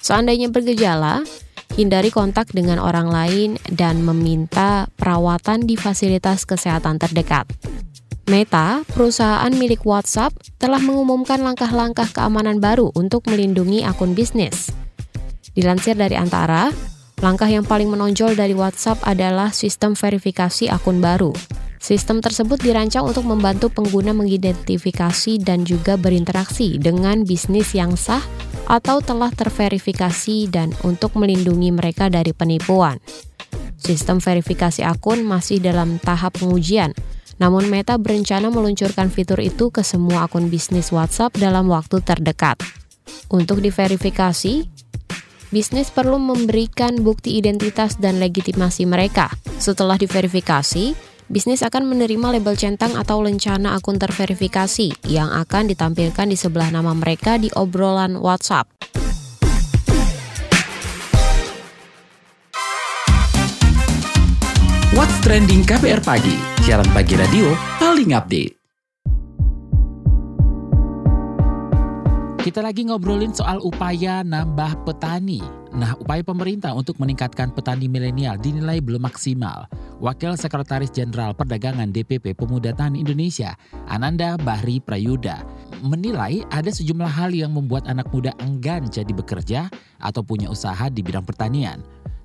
Seandainya 0.02 0.50
bergejala, 0.50 1.22
hindari 1.78 2.10
kontak 2.10 2.50
dengan 2.50 2.82
orang 2.82 3.06
lain 3.06 3.54
dan 3.70 4.02
meminta 4.02 4.90
perawatan 4.98 5.62
di 5.62 5.78
fasilitas 5.78 6.42
kesehatan 6.42 6.98
terdekat. 6.98 7.46
Meta, 8.32 8.80
perusahaan 8.88 9.52
milik 9.52 9.84
WhatsApp, 9.84 10.32
telah 10.56 10.80
mengumumkan 10.80 11.44
langkah-langkah 11.44 12.08
keamanan 12.16 12.64
baru 12.64 12.88
untuk 12.96 13.28
melindungi 13.28 13.84
akun 13.84 14.16
bisnis. 14.16 14.72
Dilansir 15.52 16.00
dari 16.00 16.16
Antara, 16.16 16.72
langkah 17.20 17.44
yang 17.44 17.68
paling 17.68 17.92
menonjol 17.92 18.32
dari 18.32 18.56
WhatsApp 18.56 19.04
adalah 19.04 19.52
sistem 19.52 19.92
verifikasi 19.92 20.72
akun 20.72 21.04
baru. 21.04 21.36
Sistem 21.76 22.24
tersebut 22.24 22.56
dirancang 22.64 23.04
untuk 23.04 23.28
membantu 23.28 23.68
pengguna 23.68 24.16
mengidentifikasi 24.16 25.36
dan 25.44 25.68
juga 25.68 26.00
berinteraksi 26.00 26.80
dengan 26.80 27.28
bisnis 27.28 27.76
yang 27.76 28.00
sah 28.00 28.24
atau 28.64 29.04
telah 29.04 29.28
terverifikasi 29.28 30.48
dan 30.48 30.72
untuk 30.88 31.20
melindungi 31.20 31.68
mereka 31.68 32.08
dari 32.08 32.32
penipuan. 32.32 32.96
Sistem 33.76 34.24
verifikasi 34.24 34.80
akun 34.88 35.20
masih 35.20 35.60
dalam 35.60 36.00
tahap 36.00 36.40
pengujian, 36.40 36.96
namun 37.40 37.68
Meta 37.70 37.96
berencana 37.96 38.52
meluncurkan 38.52 39.08
fitur 39.08 39.40
itu 39.40 39.70
ke 39.72 39.80
semua 39.80 40.26
akun 40.26 40.50
bisnis 40.52 40.90
WhatsApp 40.90 41.36
dalam 41.38 41.70
waktu 41.70 42.02
terdekat. 42.04 42.60
Untuk 43.32 43.64
diverifikasi, 43.64 44.68
bisnis 45.52 45.88
perlu 45.88 46.20
memberikan 46.20 47.00
bukti 47.00 47.40
identitas 47.40 47.96
dan 47.96 48.20
legitimasi 48.20 48.84
mereka. 48.84 49.32
Setelah 49.56 49.96
diverifikasi, 49.96 50.92
bisnis 51.32 51.64
akan 51.64 51.88
menerima 51.88 52.40
label 52.40 52.58
centang 52.58 52.92
atau 52.98 53.24
lencana 53.24 53.78
akun 53.78 53.96
terverifikasi 53.96 55.08
yang 55.08 55.32
akan 55.32 55.70
ditampilkan 55.70 56.28
di 56.28 56.36
sebelah 56.36 56.68
nama 56.68 56.92
mereka 56.92 57.40
di 57.40 57.48
obrolan 57.56 58.20
WhatsApp. 58.20 58.81
What's 64.92 65.24
Trending 65.24 65.64
KPR 65.64 66.04
Pagi, 66.04 66.36
siaran 66.68 66.84
pagi 66.92 67.16
radio 67.16 67.56
paling 67.80 68.12
update. 68.12 68.60
Kita 72.44 72.60
lagi 72.60 72.84
ngobrolin 72.84 73.32
soal 73.32 73.56
upaya 73.64 74.20
nambah 74.20 74.84
petani. 74.84 75.40
Nah, 75.72 75.96
upaya 75.96 76.20
pemerintah 76.20 76.76
untuk 76.76 77.00
meningkatkan 77.00 77.56
petani 77.56 77.88
milenial 77.88 78.36
dinilai 78.36 78.84
belum 78.84 79.08
maksimal. 79.08 79.64
Wakil 79.96 80.36
Sekretaris 80.36 80.92
Jenderal 80.92 81.32
Perdagangan 81.32 81.88
DPP 81.88 82.36
Pemuda 82.36 82.76
Tani 82.76 83.00
Indonesia, 83.00 83.56
Ananda 83.88 84.36
Bahri 84.36 84.76
Prayuda, 84.76 85.40
menilai 85.80 86.44
ada 86.52 86.68
sejumlah 86.68 87.08
hal 87.08 87.32
yang 87.32 87.56
membuat 87.56 87.88
anak 87.88 88.12
muda 88.12 88.36
enggan 88.44 88.84
jadi 88.92 89.08
bekerja 89.08 89.72
atau 89.96 90.20
punya 90.20 90.52
usaha 90.52 90.84
di 90.92 91.00
bidang 91.00 91.24
pertanian. 91.24 91.80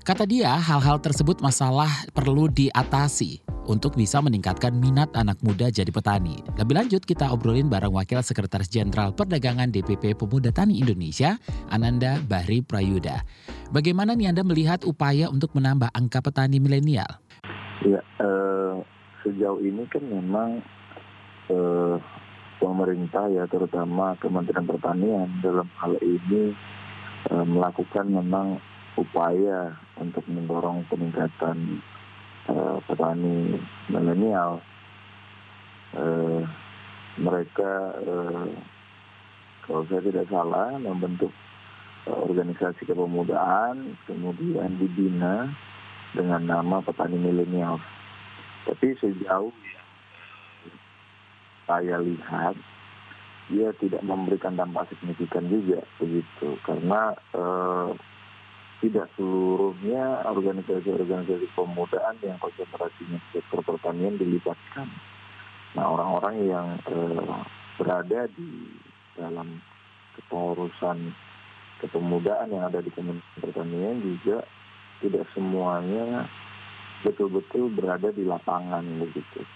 Kata 0.08 0.24
dia, 0.24 0.56
hal-hal 0.56 0.96
tersebut 1.04 1.44
masalah 1.44 2.08
perlu 2.16 2.48
diatasi 2.48 3.44
untuk 3.68 3.92
bisa 3.92 4.24
meningkatkan 4.24 4.72
minat 4.72 5.12
anak 5.12 5.36
muda 5.44 5.68
jadi 5.68 5.92
petani. 5.92 6.40
Lebih 6.56 6.80
lanjut 6.80 7.04
kita 7.04 7.28
obrolin 7.28 7.68
bareng 7.68 7.92
Wakil 7.92 8.24
Sekretaris 8.24 8.72
Jenderal 8.72 9.12
Perdagangan 9.12 9.68
DPP 9.68 10.16
Pemuda 10.16 10.48
Tani 10.48 10.80
Indonesia, 10.80 11.36
Ananda 11.68 12.16
Bahri 12.24 12.64
Prayuda. 12.64 13.20
Bagaimana 13.68 14.16
nih 14.16 14.32
Anda 14.32 14.48
melihat 14.48 14.88
upaya 14.88 15.28
untuk 15.28 15.52
menambah 15.52 15.92
angka 15.92 16.24
petani 16.24 16.56
milenial? 16.56 17.20
Ya, 17.84 18.00
eh, 18.00 18.74
sejauh 19.28 19.60
ini 19.60 19.84
kan 19.92 20.08
memang 20.08 20.64
eh, 21.52 21.96
pemerintah 22.56 23.28
ya 23.28 23.44
terutama 23.44 24.16
Kementerian 24.16 24.64
Pertanian 24.64 25.28
dalam 25.44 25.68
hal 25.76 26.00
ini 26.00 26.56
eh, 27.28 27.44
melakukan 27.44 28.08
memang 28.08 28.56
upaya 28.98 29.78
untuk 30.02 30.26
mendorong 30.26 30.82
peningkatan 30.90 31.78
uh, 32.50 32.82
petani 32.82 33.54
milenial. 33.86 34.58
Uh, 35.94 36.42
mereka, 37.18 37.94
uh, 38.02 38.50
kalau 39.64 39.82
saya 39.86 40.02
tidak 40.02 40.26
salah, 40.26 40.74
membentuk 40.76 41.30
uh, 42.10 42.18
organisasi 42.26 42.82
kepemudaan, 42.84 43.94
kemudian 44.10 44.76
dibina 44.82 45.54
dengan 46.12 46.42
nama 46.44 46.82
petani 46.82 47.16
milenial. 47.16 47.78
Tapi 48.66 48.98
sejauh 48.98 49.54
saya 51.64 52.00
lihat, 52.00 52.56
dia 53.48 53.72
tidak 53.80 54.04
memberikan 54.04 54.56
dampak 54.60 54.92
signifikan 54.92 55.48
juga 55.48 55.80
begitu, 55.96 56.60
karena 56.68 57.16
uh, 57.32 57.96
tidak 58.78 59.10
seluruhnya 59.18 60.22
organisasi-organisasi 60.30 61.50
pemudaan 61.58 62.14
yang 62.22 62.38
konsentrasinya 62.38 63.18
sektor 63.34 63.60
pertanian 63.66 64.14
dilibatkan. 64.14 64.86
Nah, 65.74 65.84
orang-orang 65.98 66.34
yang 66.46 66.66
eh, 66.86 67.38
berada 67.78 68.30
di 68.34 68.50
dalam 69.18 69.58
kepengurusan 70.18 71.14
kepemudaan 71.82 72.50
yang 72.50 72.66
ada 72.66 72.82
di 72.82 72.90
Kementerian 72.90 73.38
Pertanian 73.38 73.96
juga 74.02 74.46
tidak 74.98 75.26
semuanya 75.34 76.26
betul-betul 77.06 77.70
berada 77.70 78.10
di 78.10 78.26
lapangan 78.26 78.82
begitu. 78.98 79.46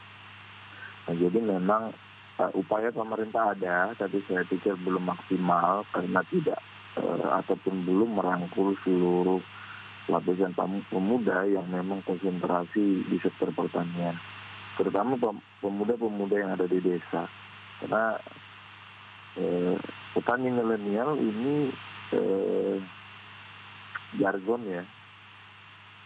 Nah, 1.06 1.14
jadi 1.18 1.38
memang 1.42 1.90
uh, 2.38 2.52
upaya 2.54 2.94
pemerintah 2.94 3.58
ada, 3.58 3.90
tapi 3.98 4.22
saya 4.30 4.46
pikir 4.46 4.78
belum 4.86 5.10
maksimal 5.10 5.82
karena 5.90 6.22
tidak 6.30 6.62
ataupun 7.42 7.88
belum 7.88 8.20
merangkul 8.20 8.76
seluruh 8.84 9.40
lapisan 10.10 10.52
pemuda 10.90 11.46
yang 11.46 11.70
memang 11.70 12.02
konsentrasi 12.02 13.06
di 13.06 13.16
sektor 13.22 13.54
pertanian, 13.54 14.18
terutama 14.76 15.14
pemuda-pemuda 15.62 16.36
yang 16.36 16.50
ada 16.58 16.66
di 16.66 16.82
desa. 16.82 17.30
Karena 17.78 18.18
eh, 19.38 19.78
petani 20.12 20.50
milenial 20.50 21.16
ini 21.16 21.70
eh, 22.12 22.76
jargon 24.18 24.62
ya, 24.66 24.82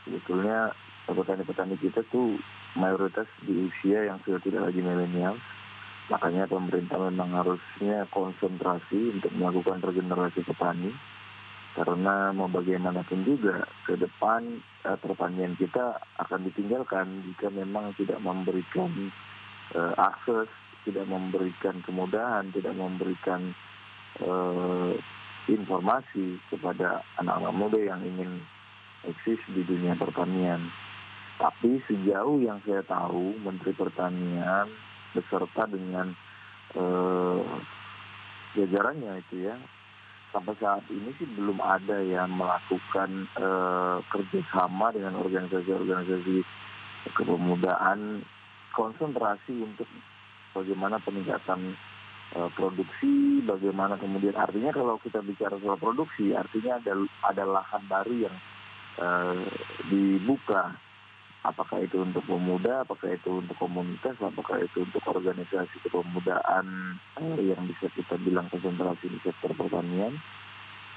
sebetulnya 0.06 0.70
petani-petani 1.08 1.74
kita 1.80 2.04
tuh 2.12 2.38
mayoritas 2.76 3.26
di 3.42 3.66
usia 3.66 4.06
yang 4.06 4.20
sudah 4.22 4.38
tidak 4.44 4.70
lagi 4.70 4.84
milenial. 4.84 5.40
Makanya 6.06 6.46
pemerintah 6.46 7.02
memang 7.02 7.34
harusnya 7.34 8.06
konsentrasi 8.14 9.18
untuk 9.18 9.32
melakukan 9.34 9.82
regenerasi 9.82 10.46
petani. 10.46 10.94
Karena 11.74 12.32
mau 12.32 12.48
bagaimanapun 12.48 13.26
juga 13.28 13.68
ke 13.84 14.00
depan 14.00 14.64
eh, 14.88 14.96
pertanian 14.96 15.52
kita 15.60 16.00
akan 16.24 16.48
ditinggalkan 16.48 17.20
jika 17.28 17.52
memang 17.52 17.92
tidak 18.00 18.16
memberikan 18.24 19.12
eh, 19.76 19.94
akses, 20.00 20.48
tidak 20.88 21.04
memberikan 21.04 21.84
kemudahan, 21.84 22.48
tidak 22.56 22.72
memberikan 22.72 23.52
eh, 24.24 24.96
informasi 25.52 26.40
kepada 26.48 27.04
anak-anak 27.20 27.52
muda 27.52 27.78
yang 27.82 28.00
ingin 28.00 28.40
eksis 29.04 29.42
di 29.52 29.60
dunia 29.66 29.98
pertanian. 30.00 30.72
Tapi 31.36 31.84
sejauh 31.84 32.40
yang 32.40 32.64
saya 32.64 32.80
tahu, 32.88 33.36
Menteri 33.44 33.76
Pertanian 33.76 34.85
beserta 35.16 35.64
dengan 35.64 36.12
eh, 36.76 37.42
jajarannya 38.56 39.24
itu 39.24 39.48
ya, 39.48 39.56
sampai 40.32 40.52
saat 40.60 40.84
ini 40.92 41.12
sih 41.16 41.28
belum 41.32 41.60
ada 41.64 42.04
yang 42.04 42.36
melakukan 42.36 43.28
eh, 43.36 43.98
kerjasama 44.12 44.92
dengan 44.92 45.16
organisasi-organisasi 45.20 46.44
kepemudaan 47.16 48.20
konsentrasi 48.76 49.64
untuk 49.64 49.88
bagaimana 50.52 51.00
peningkatan 51.00 51.76
eh, 52.36 52.50
produksi, 52.52 53.40
bagaimana 53.44 53.96
kemudian 53.96 54.36
artinya 54.36 54.72
kalau 54.76 55.00
kita 55.00 55.24
bicara 55.24 55.56
soal 55.60 55.80
produksi, 55.80 56.36
artinya 56.36 56.80
ada 56.80 56.92
ada 57.24 57.44
lahan 57.44 57.82
baru 57.88 58.14
yang 58.28 58.36
eh, 59.00 59.44
dibuka 59.88 60.76
apakah 61.46 61.78
itu 61.82 62.02
untuk 62.02 62.26
pemuda, 62.26 62.82
apakah 62.82 63.14
itu 63.14 63.38
untuk 63.38 63.56
komunitas, 63.56 64.18
apakah 64.18 64.58
itu 64.58 64.82
untuk 64.82 65.02
organisasi 65.06 65.78
kepemudaan 65.86 66.66
eh, 67.22 67.54
yang 67.54 67.62
bisa 67.70 67.86
kita 67.94 68.18
bilang 68.18 68.50
konsentrasi 68.50 69.06
di 69.06 69.18
sektor 69.22 69.54
pertanian. 69.54 70.18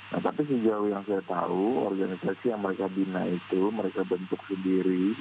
Nah, 0.10 0.20
tapi 0.26 0.42
sejauh 0.50 0.90
yang 0.90 1.06
saya 1.06 1.22
tahu, 1.30 1.86
organisasi 1.86 2.50
yang 2.50 2.66
mereka 2.66 2.90
bina 2.90 3.30
itu 3.30 3.70
mereka 3.70 4.02
bentuk 4.02 4.42
sendiri 4.50 5.14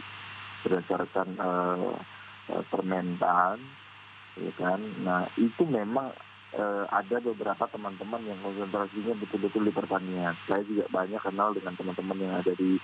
berdasarkan 0.64 1.28
eh, 1.36 1.92
eh, 2.56 2.64
permentan, 2.72 3.60
ya 4.40 4.52
kan. 4.56 4.80
Nah, 5.04 5.28
itu 5.36 5.62
memang 5.68 6.16
eh, 6.56 6.84
ada 6.88 7.16
beberapa 7.20 7.68
teman-teman 7.68 8.24
yang 8.24 8.40
konsentrasinya 8.40 9.12
betul-betul 9.20 9.68
di 9.68 9.72
pertanian. 9.76 10.32
Saya 10.48 10.64
juga 10.64 10.88
banyak 10.88 11.20
kenal 11.20 11.52
dengan 11.52 11.76
teman-teman 11.76 12.18
yang 12.24 12.34
ada 12.40 12.52
di 12.56 12.80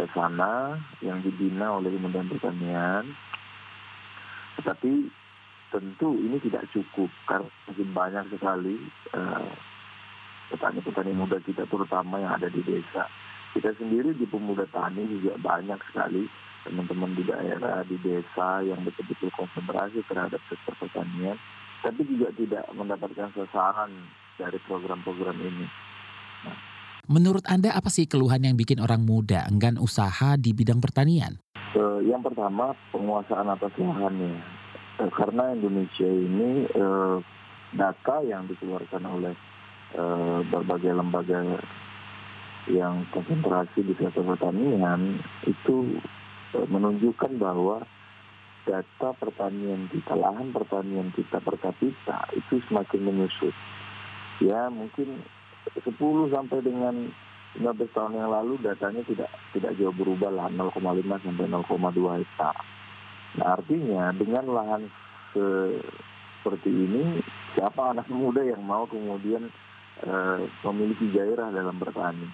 ke 0.00 0.08
sana 0.16 0.80
yang 1.04 1.20
dibina 1.20 1.76
oleh 1.76 1.92
Kementerian 1.92 2.32
Pertanian. 2.32 3.04
Tetapi 4.56 4.92
tentu 5.68 6.16
ini 6.16 6.40
tidak 6.40 6.64
cukup 6.72 7.12
karena 7.28 7.52
masih 7.68 7.86
banyak 7.92 8.24
sekali 8.32 8.76
eh, 9.12 9.52
petani-petani 10.48 11.12
muda 11.12 11.36
kita 11.44 11.68
terutama 11.68 12.16
yang 12.16 12.32
ada 12.40 12.48
di 12.48 12.64
desa. 12.64 13.04
Kita 13.52 13.76
sendiri 13.76 14.16
di 14.16 14.24
pemuda 14.24 14.64
tani 14.72 15.04
juga 15.04 15.36
banyak 15.36 15.78
sekali 15.92 16.24
teman-teman 16.64 17.12
di 17.16 17.24
daerah, 17.28 17.84
di 17.84 17.96
desa 18.00 18.64
yang 18.64 18.80
betul-betul 18.84 19.28
konsentrasi 19.36 20.00
terhadap 20.08 20.40
sektor 20.48 20.76
pertanian, 20.80 21.36
tapi 21.84 22.04
juga 22.08 22.32
tidak 22.36 22.64
mendapatkan 22.72 23.32
sasaran 23.36 23.90
dari 24.36 24.56
program-program 24.64 25.36
ini. 25.40 25.66
Menurut 27.10 27.42
Anda 27.50 27.74
apa 27.74 27.90
sih 27.90 28.06
keluhan 28.06 28.46
yang 28.46 28.54
bikin 28.54 28.78
orang 28.78 29.02
muda 29.02 29.42
enggan 29.50 29.82
usaha 29.82 30.38
di 30.38 30.54
bidang 30.54 30.78
pertanian? 30.78 31.42
Eh, 31.74 32.06
yang 32.06 32.22
pertama 32.22 32.70
penguasaan 32.94 33.50
atas 33.50 33.74
lahannya. 33.74 34.38
Eh, 35.02 35.10
karena 35.18 35.50
Indonesia 35.50 36.06
ini 36.06 36.70
eh, 36.70 37.16
data 37.74 38.22
yang 38.22 38.46
dikeluarkan 38.46 39.02
oleh 39.10 39.34
eh, 39.98 40.40
berbagai 40.54 40.94
lembaga 40.94 41.58
yang 42.70 43.02
konsentrasi 43.10 43.82
di 43.82 43.94
sektor 43.98 44.22
pertanian 44.22 45.18
itu 45.50 45.98
eh, 46.54 46.66
menunjukkan 46.70 47.42
bahwa 47.42 47.82
data 48.70 49.18
pertanian 49.18 49.90
kita, 49.90 50.14
lahan 50.14 50.54
pertanian 50.54 51.10
kita 51.10 51.42
per 51.42 51.58
kapita 51.58 52.30
itu 52.38 52.62
semakin 52.70 53.02
menyusut. 53.02 53.54
Ya 54.38 54.70
mungkin 54.70 55.26
10 55.68 55.90
sampai 56.32 56.58
dengan 56.64 56.94
15 57.58 57.96
tahun 57.96 58.14
yang 58.14 58.30
lalu 58.30 58.62
datanya 58.62 59.02
tidak 59.04 59.30
tidak 59.50 59.74
jauh 59.74 59.94
berubah 59.94 60.30
lah 60.30 60.46
0,5 60.54 60.80
sampai 61.26 61.46
0,2 61.50 62.20
hektar. 62.22 62.56
Nah 63.38 63.46
artinya 63.58 64.14
dengan 64.14 64.44
lahan 64.50 64.82
se- 65.34 65.82
seperti 66.40 66.72
ini 66.72 67.20
siapa 67.52 67.92
anak 67.92 68.08
muda 68.08 68.40
yang 68.40 68.64
mau 68.64 68.88
kemudian 68.88 69.52
eh, 70.00 70.38
memiliki 70.64 71.12
gairah 71.12 71.52
dalam 71.52 71.76
bertani 71.76 72.28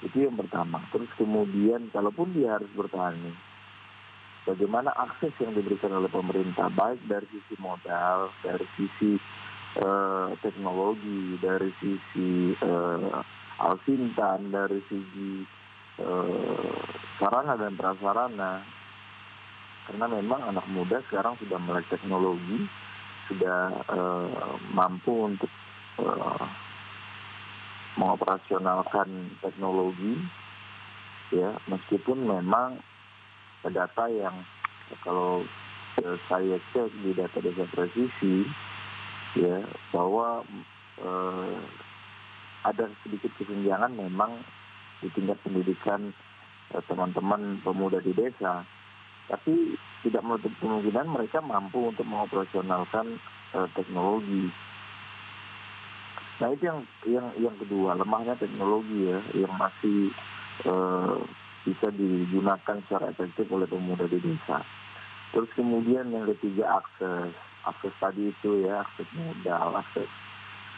itu 0.00 0.24
yang 0.24 0.36
pertama. 0.36 0.80
Terus 0.92 1.08
kemudian 1.20 1.92
kalaupun 1.92 2.32
dia 2.32 2.56
harus 2.56 2.70
bertani 2.72 3.36
bagaimana 4.44 4.92
akses 4.92 5.32
yang 5.40 5.56
diberikan 5.56 5.92
oleh 5.92 6.08
pemerintah 6.12 6.68
baik 6.72 7.00
dari 7.08 7.26
sisi 7.32 7.56
modal, 7.60 8.32
dari 8.44 8.64
sisi 8.76 9.16
eh, 9.74 10.28
teknologi, 10.42 11.38
dari 11.38 11.70
sisi 11.78 12.54
eh, 12.54 13.10
alsintan, 13.60 14.50
dari 14.50 14.80
sisi 14.86 15.42
eh, 15.98 16.78
sarana 17.18 17.54
dan 17.58 17.74
prasarana. 17.78 18.62
Karena 19.84 20.06
memang 20.08 20.40
anak 20.48 20.64
muda 20.72 21.04
sekarang 21.12 21.36
sudah 21.44 21.60
melek 21.60 21.84
teknologi, 21.92 22.64
sudah 23.28 23.60
eh, 23.90 24.54
mampu 24.72 25.28
untuk 25.28 25.52
eh, 26.00 26.46
mengoperasionalkan 27.94 29.38
teknologi, 29.38 30.18
ya 31.30 31.54
meskipun 31.70 32.26
memang 32.26 32.82
data 33.70 34.10
yang 34.10 34.42
kalau 35.06 35.46
saya 36.28 36.58
cek 36.74 36.90
di 37.06 37.14
data 37.14 37.38
desa 37.38 37.64
presisi 37.70 38.44
ya 39.34 39.66
bahwa 39.90 40.46
eh, 41.02 41.58
ada 42.64 42.88
sedikit 43.04 43.30
kesenjangan 43.36 43.92
memang 43.92 44.40
di 45.04 45.12
tingkat 45.12 45.36
pendidikan 45.44 46.14
eh, 46.72 46.82
teman-teman 46.88 47.60
pemuda 47.60 48.00
di 48.00 48.14
desa. 48.16 48.64
Tapi 49.24 49.76
tidak 50.04 50.20
menutup 50.20 50.52
kemungkinan 50.60 51.08
mereka 51.08 51.40
mampu 51.40 51.92
untuk 51.92 52.06
mengoperasionalkan 52.08 53.20
eh, 53.56 53.68
teknologi. 53.76 54.48
Nah 56.42 56.48
itu 56.50 56.62
yang 56.66 56.80
yang 57.06 57.26
yang 57.38 57.56
kedua 57.58 57.94
lemahnya 57.94 58.34
teknologi 58.38 59.06
ya 59.06 59.20
yang 59.34 59.52
masih 59.54 60.10
eh, 60.66 61.16
bisa 61.64 61.88
digunakan 61.92 62.76
secara 62.84 63.08
efektif 63.10 63.48
oleh 63.48 63.64
pemuda 63.64 64.04
di 64.04 64.20
desa. 64.20 64.60
Terus 65.32 65.50
kemudian 65.56 66.12
yang 66.12 66.28
ketiga 66.30 66.78
akses 66.78 67.34
akses 67.64 67.94
tadi 67.96 68.30
itu 68.30 68.64
ya 68.64 68.84
akses 68.84 69.08
modal 69.16 69.80
akses 69.80 70.10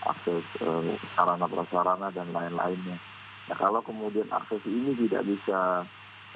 akses 0.07 0.45
eh, 0.63 0.95
sarana 1.19 1.47
prasarana 1.51 2.09
dan 2.15 2.31
lain-lainnya. 2.31 2.97
Nah 3.51 3.57
kalau 3.59 3.83
kemudian 3.83 4.31
akses 4.31 4.63
ini 4.67 4.95
tidak 5.07 5.27
bisa 5.27 5.83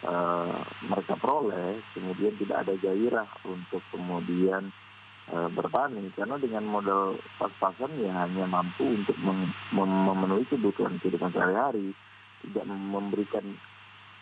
eh, 0.02 0.58
mereka 0.86 1.14
peroleh 1.18 1.78
kemudian 1.94 2.34
tidak 2.38 2.66
ada 2.66 2.74
gairah 2.82 3.28
untuk 3.46 3.82
kemudian 3.94 4.74
eh, 5.30 5.48
bertani 5.54 6.10
karena 6.18 6.36
dengan 6.42 6.66
modal 6.66 7.18
pas-pasan 7.38 7.94
ya 8.02 8.10
hanya 8.26 8.44
mampu 8.50 8.90
untuk 8.90 9.16
mem- 9.22 9.54
mem- 9.70 10.04
memenuhi 10.10 10.44
kebutuhan 10.50 10.98
kehidupan 10.98 11.30
sehari-hari 11.30 11.94
tidak 12.42 12.66
memberikan 12.66 13.44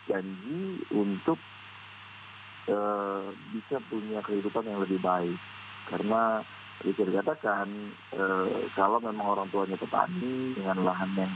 janji 0.05 0.83
untuk 0.93 1.39
bisa 3.49 3.81
punya 3.89 4.21
kehidupan 4.21 4.61
yang 4.61 4.77
lebih 4.77 5.01
baik 5.01 5.33
karena 5.89 6.45
bisa 6.79 7.03
dikatakan 7.03 7.67
eh, 8.15 8.71
kalau 8.71 9.03
memang 9.03 9.35
orang 9.35 9.47
tuanya 9.51 9.75
petani 9.75 10.55
dengan 10.55 10.87
lahan 10.87 11.11
yang 11.17 11.33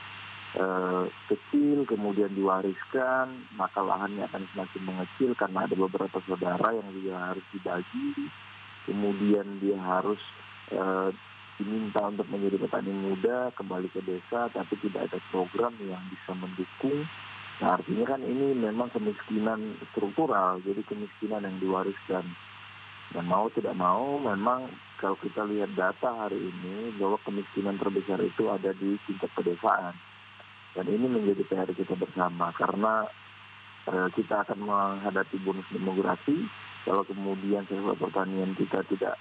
eh, 0.55 1.03
kecil 1.27 1.83
kemudian 1.83 2.31
diwariskan 2.31 3.43
maka 3.59 3.83
lahannya 3.83 4.23
akan 4.31 4.47
semakin 4.55 4.81
mengecil 4.87 5.35
karena 5.35 5.67
ada 5.67 5.75
beberapa 5.75 6.17
saudara 6.23 6.71
yang 6.71 6.87
juga 6.95 7.33
harus 7.33 7.45
dibagi. 7.51 8.31
Kemudian 8.83 9.59
dia 9.59 9.79
harus 9.79 10.19
eh, 10.71 11.11
diminta 11.59 12.01
untuk 12.07 12.27
menjadi 12.31 12.63
petani 12.63 12.93
muda 12.95 13.51
kembali 13.59 13.91
ke 13.91 13.99
desa 14.07 14.47
tapi 14.47 14.79
tidak 14.79 15.11
ada 15.11 15.19
program 15.27 15.75
yang 15.83 16.01
bisa 16.07 16.31
mendukung. 16.39 17.03
Nah 17.59 17.77
artinya 17.77 18.15
kan 18.15 18.21
ini 18.23 18.55
memang 18.55 18.89
kemiskinan 18.95 19.75
struktural 19.91 20.63
jadi 20.63 20.81
kemiskinan 20.87 21.43
yang 21.43 21.57
diwariskan 21.59 22.31
dan 23.11 23.27
mau 23.27 23.51
tidak 23.51 23.75
mau 23.75 24.15
memang 24.15 24.71
kalau 25.03 25.19
kita 25.19 25.43
lihat 25.43 25.75
data 25.75 26.15
hari 26.15 26.39
ini 26.39 26.95
bahwa 26.95 27.19
kemiskinan 27.27 27.75
terbesar 27.75 28.23
itu 28.23 28.47
ada 28.47 28.71
di 28.71 28.95
tingkat 29.03 29.27
pedesaan. 29.35 29.91
Dan 30.73 30.87
ini 30.87 31.05
menjadi 31.05 31.43
PR 31.43 31.69
kita 31.75 31.99
bersama 31.99 32.55
karena 32.55 33.03
eh, 33.91 34.09
kita 34.15 34.47
akan 34.47 34.63
menghadapi 34.63 35.37
bonus 35.43 35.67
demografi. 35.69 36.47
Kalau 36.87 37.03
kemudian 37.03 37.67
sektor 37.67 37.95
pertanian 37.99 38.55
kita 38.55 38.83
tidak 38.87 39.19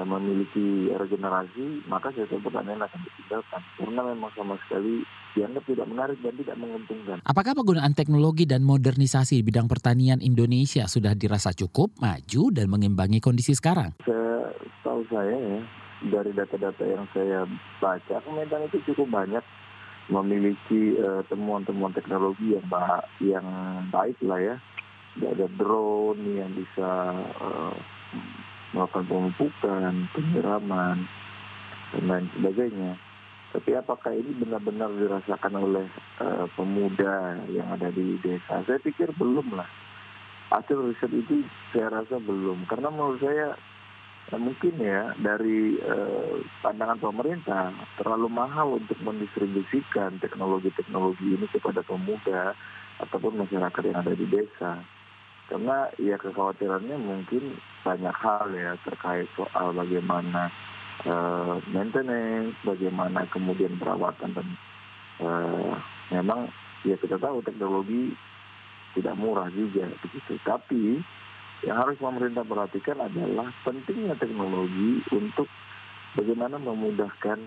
memiliki 0.00 0.88
regenerasi, 0.88 1.84
maka 1.84 2.08
sektor 2.16 2.40
pertanian 2.40 2.80
akan 2.80 3.00
ditinggalkan. 3.04 3.60
Karena 3.76 4.00
memang 4.08 4.32
sama 4.32 4.56
sekali 4.64 5.04
dianggap 5.36 5.64
tidak 5.68 5.86
menarik 5.88 6.18
dan 6.24 6.34
tidak 6.36 6.56
menguntungkan. 6.56 7.18
Apakah 7.28 7.52
penggunaan 7.52 7.92
teknologi 7.92 8.48
dan 8.48 8.64
modernisasi 8.64 9.40
di 9.40 9.44
bidang 9.44 9.68
pertanian 9.68 10.24
Indonesia 10.24 10.88
sudah 10.88 11.12
dirasa 11.12 11.52
cukup, 11.52 11.92
maju, 12.00 12.42
dan 12.52 12.66
mengimbangi 12.72 13.20
kondisi 13.20 13.52
sekarang? 13.52 13.92
Saya 14.04 14.48
tahu 14.80 15.04
saya 15.12 15.36
ya, 15.36 15.60
dari 16.08 16.32
data-data 16.32 16.84
yang 16.84 17.04
saya 17.12 17.44
baca, 17.80 18.16
Kementan 18.24 18.68
itu 18.72 18.80
cukup 18.92 19.12
banyak 19.12 19.44
memiliki 20.10 20.98
eh, 20.98 21.22
temuan-temuan 21.30 21.94
teknologi 21.94 22.56
yang 22.56 22.66
ba- 22.66 23.06
yang 23.20 23.46
baik 23.92 24.18
lah 24.24 24.40
ya. 24.40 24.56
Ada 25.12 25.44
drone 25.60 26.24
yang 26.40 26.50
bisa 26.56 26.88
eh, 27.44 27.74
melakukan 28.72 29.06
pemupukan, 29.08 29.92
penyiraman, 30.16 31.08
dan 31.92 32.02
lain 32.08 32.26
sebagainya. 32.36 32.92
Tapi 33.52 33.76
apakah 33.76 34.16
ini 34.16 34.32
benar-benar 34.40 34.88
dirasakan 34.96 35.54
oleh 35.60 35.86
eh, 36.24 36.46
pemuda 36.56 37.36
yang 37.52 37.68
ada 37.68 37.92
di 37.92 38.16
desa? 38.24 38.64
Saya 38.64 38.80
pikir 38.80 39.12
belum 39.12 39.52
lah. 39.52 39.68
Hasil 40.48 40.88
riset 40.88 41.12
itu 41.12 41.44
saya 41.76 41.92
rasa 42.00 42.16
belum. 42.16 42.64
Karena 42.64 42.88
menurut 42.88 43.20
saya 43.20 43.52
eh, 44.32 44.40
mungkin 44.40 44.80
ya 44.80 45.12
dari 45.20 45.76
eh, 45.76 46.34
pandangan 46.64 46.96
pemerintah 46.96 47.76
terlalu 48.00 48.32
mahal 48.32 48.80
untuk 48.80 48.96
mendistribusikan 49.04 50.16
teknologi-teknologi 50.24 51.36
ini 51.36 51.44
kepada 51.52 51.84
pemuda 51.84 52.56
ataupun 53.04 53.36
masyarakat 53.36 53.82
yang 53.84 54.00
ada 54.00 54.16
di 54.16 54.26
desa. 54.32 54.80
Karena 55.50 55.90
ya 55.98 56.16
kekhawatirannya 56.16 56.96
mungkin 57.02 57.58
banyak 57.82 58.14
hal 58.14 58.46
ya 58.54 58.78
terkait 58.86 59.28
soal 59.34 59.74
bagaimana 59.74 60.48
eh, 61.04 61.56
maintenance, 61.70 62.56
bagaimana 62.62 63.26
kemudian 63.28 63.76
perawatan 63.76 64.32
dan 64.32 64.48
eh, 65.22 65.72
memang 66.14 66.48
ya 66.86 66.94
kita 66.98 67.18
tahu 67.18 67.42
teknologi 67.42 68.14
tidak 68.94 69.16
murah 69.16 69.48
juga 69.52 69.88
begitu. 70.00 70.36
Tapi 70.44 71.00
yang 71.62 71.78
harus 71.78 71.96
pemerintah 71.98 72.42
perhatikan 72.42 72.98
adalah 72.98 73.54
pentingnya 73.62 74.18
teknologi 74.18 74.98
untuk 75.14 75.46
bagaimana 76.18 76.58
memudahkan 76.58 77.38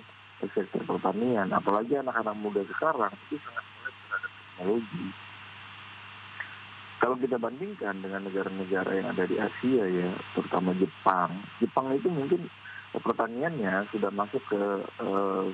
sektor 0.53 0.81
pertanian. 0.86 1.51
Apalagi 1.51 1.99
anak-anak 1.99 2.36
muda 2.38 2.62
sekarang 2.69 3.13
itu 3.27 3.39
sangat 3.43 3.65
melek 3.65 3.95
terhadap 3.95 4.31
teknologi. 4.31 5.05
Kalau 6.95 7.19
kita 7.19 7.36
bandingkan 7.36 7.99
dengan 7.99 8.23
negara-negara 8.23 8.91
yang 8.95 9.08
ada 9.12 9.27
di 9.27 9.36
Asia 9.36 9.84
ya, 9.84 10.10
terutama 10.31 10.71
Jepang, 10.79 11.43
Jepang 11.60 11.91
itu 11.91 12.08
mungkin 12.08 12.47
pertaniannya 12.95 13.91
sudah 13.91 14.12
masuk 14.15 14.39
ke 14.47 14.62
eh, 15.03 15.45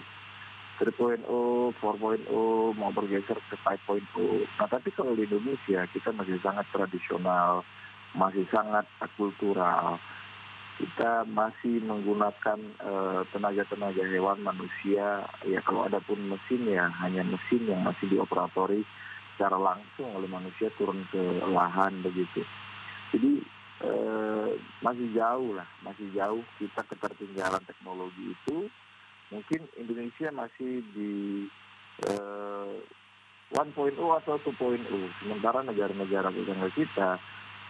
3.0, 0.81 1.25
4.0, 1.25 2.77
mau 2.77 2.91
bergeser 2.93 3.37
ke 3.49 3.55
5.0. 3.65 4.49
Nah 4.57 4.67
tapi 4.69 4.89
kalau 4.93 5.17
di 5.17 5.25
Indonesia 5.25 5.85
kita 5.89 6.09
masih 6.13 6.37
sangat 6.41 6.65
tradisional, 6.73 7.65
masih 8.13 8.45
sangat 8.53 8.85
kultural. 9.17 9.97
Kita 10.77 11.25
masih 11.29 11.81
menggunakan 11.85 12.59
eh, 12.81 13.21
tenaga-tenaga 13.33 14.03
hewan 14.09 14.45
manusia. 14.45 15.25
Ya 15.45 15.59
kalau 15.65 15.89
ada 15.89 15.97
pun 16.01 16.21
mesin 16.21 16.69
ya 16.69 16.89
hanya 17.01 17.25
mesin 17.25 17.65
yang 17.65 17.81
masih 17.81 18.09
dioperatori 18.13 18.85
secara 19.33 19.57
langsung 19.57 20.11
oleh 20.13 20.29
manusia 20.29 20.69
turun 20.77 21.03
ke 21.09 21.19
lahan 21.49 22.03
begitu. 22.03 22.45
Jadi 23.11 23.41
eh, 23.83 24.49
masih 24.81 25.07
jauh 25.11 25.57
lah, 25.57 25.67
masih 25.81 26.07
jauh 26.13 26.41
kita 26.61 26.81
ketertinggalan 26.87 27.63
teknologi 27.65 28.33
itu. 28.33 28.69
Mungkin 29.31 29.63
Indonesia 29.79 30.27
masih 30.31 30.83
di 30.91 31.11
eh, 32.07 32.73
1.0 33.51 33.75
atau 33.99 34.35
2.0. 34.39 34.87
Sementara 35.19 35.59
negara-negara 35.59 36.31
tetangga 36.31 36.69
kita, 36.71 37.19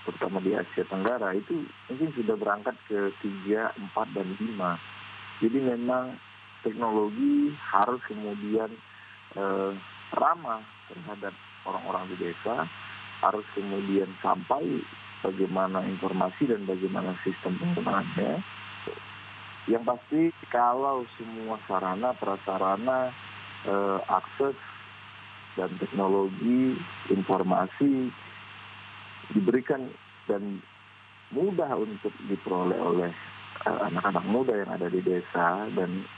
terutama 0.06 0.38
di 0.41 0.54
Asia 0.54 0.86
Tenggara, 0.86 1.34
itu 1.34 1.65
mungkin 1.89 2.10
sudah 2.13 2.36
berangkat 2.38 2.78
ke 2.86 3.10
3, 3.21 3.74
4, 3.97 4.15
dan 4.17 4.28
5. 4.38 5.41
Jadi 5.41 5.58
memang 5.58 6.21
teknologi 6.62 7.50
harus 7.58 8.02
kemudian 8.06 8.69
eh, 9.34 9.71
ramah 10.13 10.62
terhadap 10.86 11.34
orang-orang 11.65 12.12
di 12.13 12.15
desa, 12.30 12.65
harus 13.21 13.45
kemudian 13.54 14.10
sampai 14.19 14.82
bagaimana 15.21 15.86
informasi 15.86 16.50
dan 16.50 16.65
bagaimana 16.65 17.13
sistem 17.21 17.58
penggunaannya. 17.62 18.41
Yang 19.69 19.84
pasti 19.86 20.21
kalau 20.50 21.06
semua 21.21 21.62
sarana 21.69 22.17
prasarana 22.17 23.13
eh, 23.69 24.00
akses 24.10 24.58
dan 25.54 25.69
teknologi 25.78 26.80
informasi 27.13 28.10
diberikan 29.38 29.93
dan 30.26 30.60
mudah 31.30 31.69
untuk 31.78 32.12
diperoleh 32.26 32.80
oleh 32.82 33.12
eh, 33.69 33.80
anak-anak 33.93 34.26
muda 34.26 34.54
yang 34.58 34.71
ada 34.74 34.89
di 34.89 35.00
desa 35.06 35.69
dan 35.78 36.10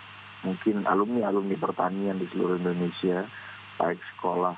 mungkin 0.48 0.88
alumni-alumni 0.88 1.56
pertanian 1.60 2.20
di 2.20 2.28
seluruh 2.32 2.60
Indonesia 2.60 3.28
baik 3.80 4.00
sekolah 4.16 4.56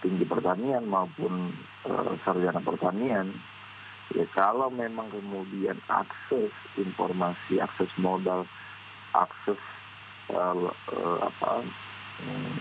tinggi 0.00 0.24
pertanian 0.24 0.88
maupun 0.88 1.52
eh, 1.84 2.12
sarjana 2.24 2.64
pertanian 2.64 3.36
ya 4.12 4.26
kalau 4.36 4.68
memang 4.68 5.08
kemudian 5.08 5.80
akses 5.88 6.52
informasi, 6.76 7.56
akses 7.56 7.88
modal, 7.96 8.44
akses 9.16 9.60
uh, 10.28 10.68
uh, 10.68 11.18
apa 11.24 11.64
um, 12.20 12.56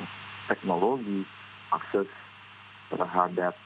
teknologi, 0.48 1.28
akses 1.76 2.08
terhadap 2.94 3.58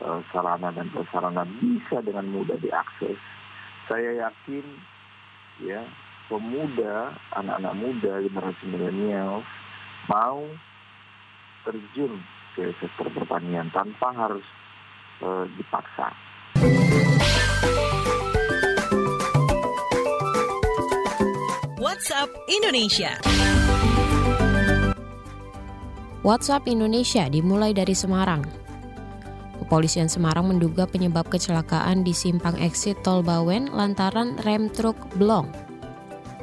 uh, 0.00 0.24
sarana 0.32 0.72
dan 0.72 0.88
prasarana 0.88 1.44
bisa 1.60 2.00
dengan 2.00 2.30
mudah 2.32 2.56
diakses, 2.56 3.20
saya 3.84 4.26
yakin 4.26 4.64
ya 5.60 5.84
pemuda, 6.32 7.14
anak-anak 7.36 7.74
muda 7.76 8.12
generasi 8.24 8.64
milenial 8.64 9.44
mau 10.08 10.40
terjun 11.68 12.16
ke 12.56 12.74
sektor 12.82 13.06
pertanian 13.14 13.70
tanpa 13.70 14.10
harus 14.14 14.44
uh, 15.22 15.46
dipaksa. 15.54 16.08
WhatsApp 21.80 22.30
Indonesia. 22.50 23.12
WhatsApp 26.20 26.68
Indonesia 26.68 27.24
dimulai 27.32 27.72
dari 27.72 27.96
Semarang. 27.96 28.44
Kepolisian 29.60 30.08
Semarang 30.08 30.52
menduga 30.52 30.84
penyebab 30.84 31.28
kecelakaan 31.32 32.04
di 32.04 32.12
simpang 32.12 32.56
exit 32.60 33.00
Tol 33.00 33.24
Bawen 33.24 33.72
lantaran 33.72 34.36
rem 34.44 34.68
truk 34.72 34.96
blong. 35.16 35.48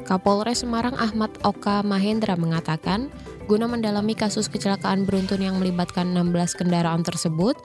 Kapolres 0.02 0.66
Semarang 0.66 0.96
Ahmad 0.98 1.30
Oka 1.44 1.84
Mahendra 1.86 2.34
mengatakan, 2.34 3.12
guna 3.48 3.64
mendalami 3.64 4.12
kasus 4.12 4.46
kecelakaan 4.52 5.08
beruntun 5.08 5.40
yang 5.40 5.56
melibatkan 5.56 6.12
16 6.12 6.52
kendaraan 6.52 7.00
tersebut, 7.00 7.56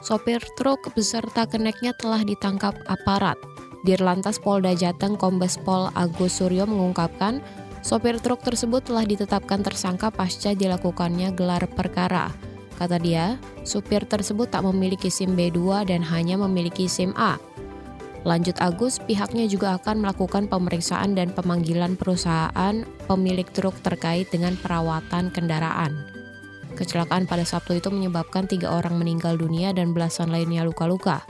sopir 0.00 0.40
truk 0.56 0.80
beserta 0.96 1.44
keneknya 1.44 1.92
telah 2.00 2.24
ditangkap 2.24 2.72
aparat. 2.88 3.36
Dirlantas 3.84 4.40
Polda 4.40 4.72
Jateng 4.72 5.20
Kombes 5.20 5.60
Pol 5.60 5.92
Agus 5.92 6.40
Suryo 6.40 6.64
mengungkapkan, 6.64 7.44
sopir 7.84 8.16
truk 8.18 8.40
tersebut 8.40 8.88
telah 8.88 9.04
ditetapkan 9.04 9.60
tersangka 9.60 10.08
pasca 10.08 10.56
dilakukannya 10.56 11.36
gelar 11.36 11.68
perkara. 11.68 12.32
Kata 12.80 12.96
dia, 12.96 13.36
supir 13.64 14.04
tersebut 14.04 14.52
tak 14.52 14.64
memiliki 14.64 15.08
SIM 15.08 15.32
B2 15.32 15.88
dan 15.88 16.04
hanya 16.04 16.36
memiliki 16.40 16.88
SIM 16.88 17.12
A. 17.16 17.40
Lanjut 18.26 18.58
Agus, 18.58 18.98
pihaknya 18.98 19.46
juga 19.46 19.78
akan 19.78 20.02
melakukan 20.02 20.50
pemeriksaan 20.50 21.14
dan 21.14 21.30
pemanggilan 21.30 21.94
perusahaan 21.94 22.82
pemilik 23.06 23.46
truk 23.54 23.78
terkait 23.86 24.26
dengan 24.34 24.58
perawatan 24.58 25.30
kendaraan. 25.30 25.94
Kecelakaan 26.74 27.30
pada 27.30 27.46
Sabtu 27.46 27.78
itu 27.78 27.86
menyebabkan 27.94 28.50
tiga 28.50 28.74
orang 28.74 28.98
meninggal 28.98 29.38
dunia 29.38 29.70
dan 29.70 29.94
belasan 29.94 30.34
lainnya 30.34 30.66
luka-luka. 30.66 31.22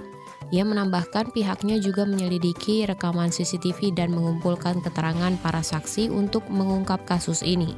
Ia 0.49 0.65
menambahkan 0.65 1.37
pihaknya 1.37 1.77
juga 1.85 2.09
menyelidiki 2.09 2.89
rekaman 2.89 3.29
CCTV 3.29 3.93
dan 3.93 4.17
mengumpulkan 4.17 4.81
keterangan 4.81 5.37
para 5.45 5.61
saksi 5.61 6.09
untuk 6.09 6.49
mengungkap 6.49 7.05
kasus 7.05 7.45
ini. 7.45 7.77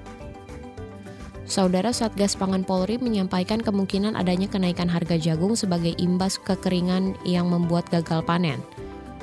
Saudara 1.48 1.90
Satgas 1.90 2.38
Pangan 2.38 2.62
Polri 2.62 3.02
menyampaikan 3.02 3.58
kemungkinan 3.58 4.14
adanya 4.14 4.46
kenaikan 4.46 4.86
harga 4.86 5.18
jagung 5.18 5.58
sebagai 5.58 5.96
imbas 5.98 6.38
kekeringan 6.38 7.18
yang 7.26 7.50
membuat 7.50 7.88
gagal 7.90 8.22
panen. 8.22 8.62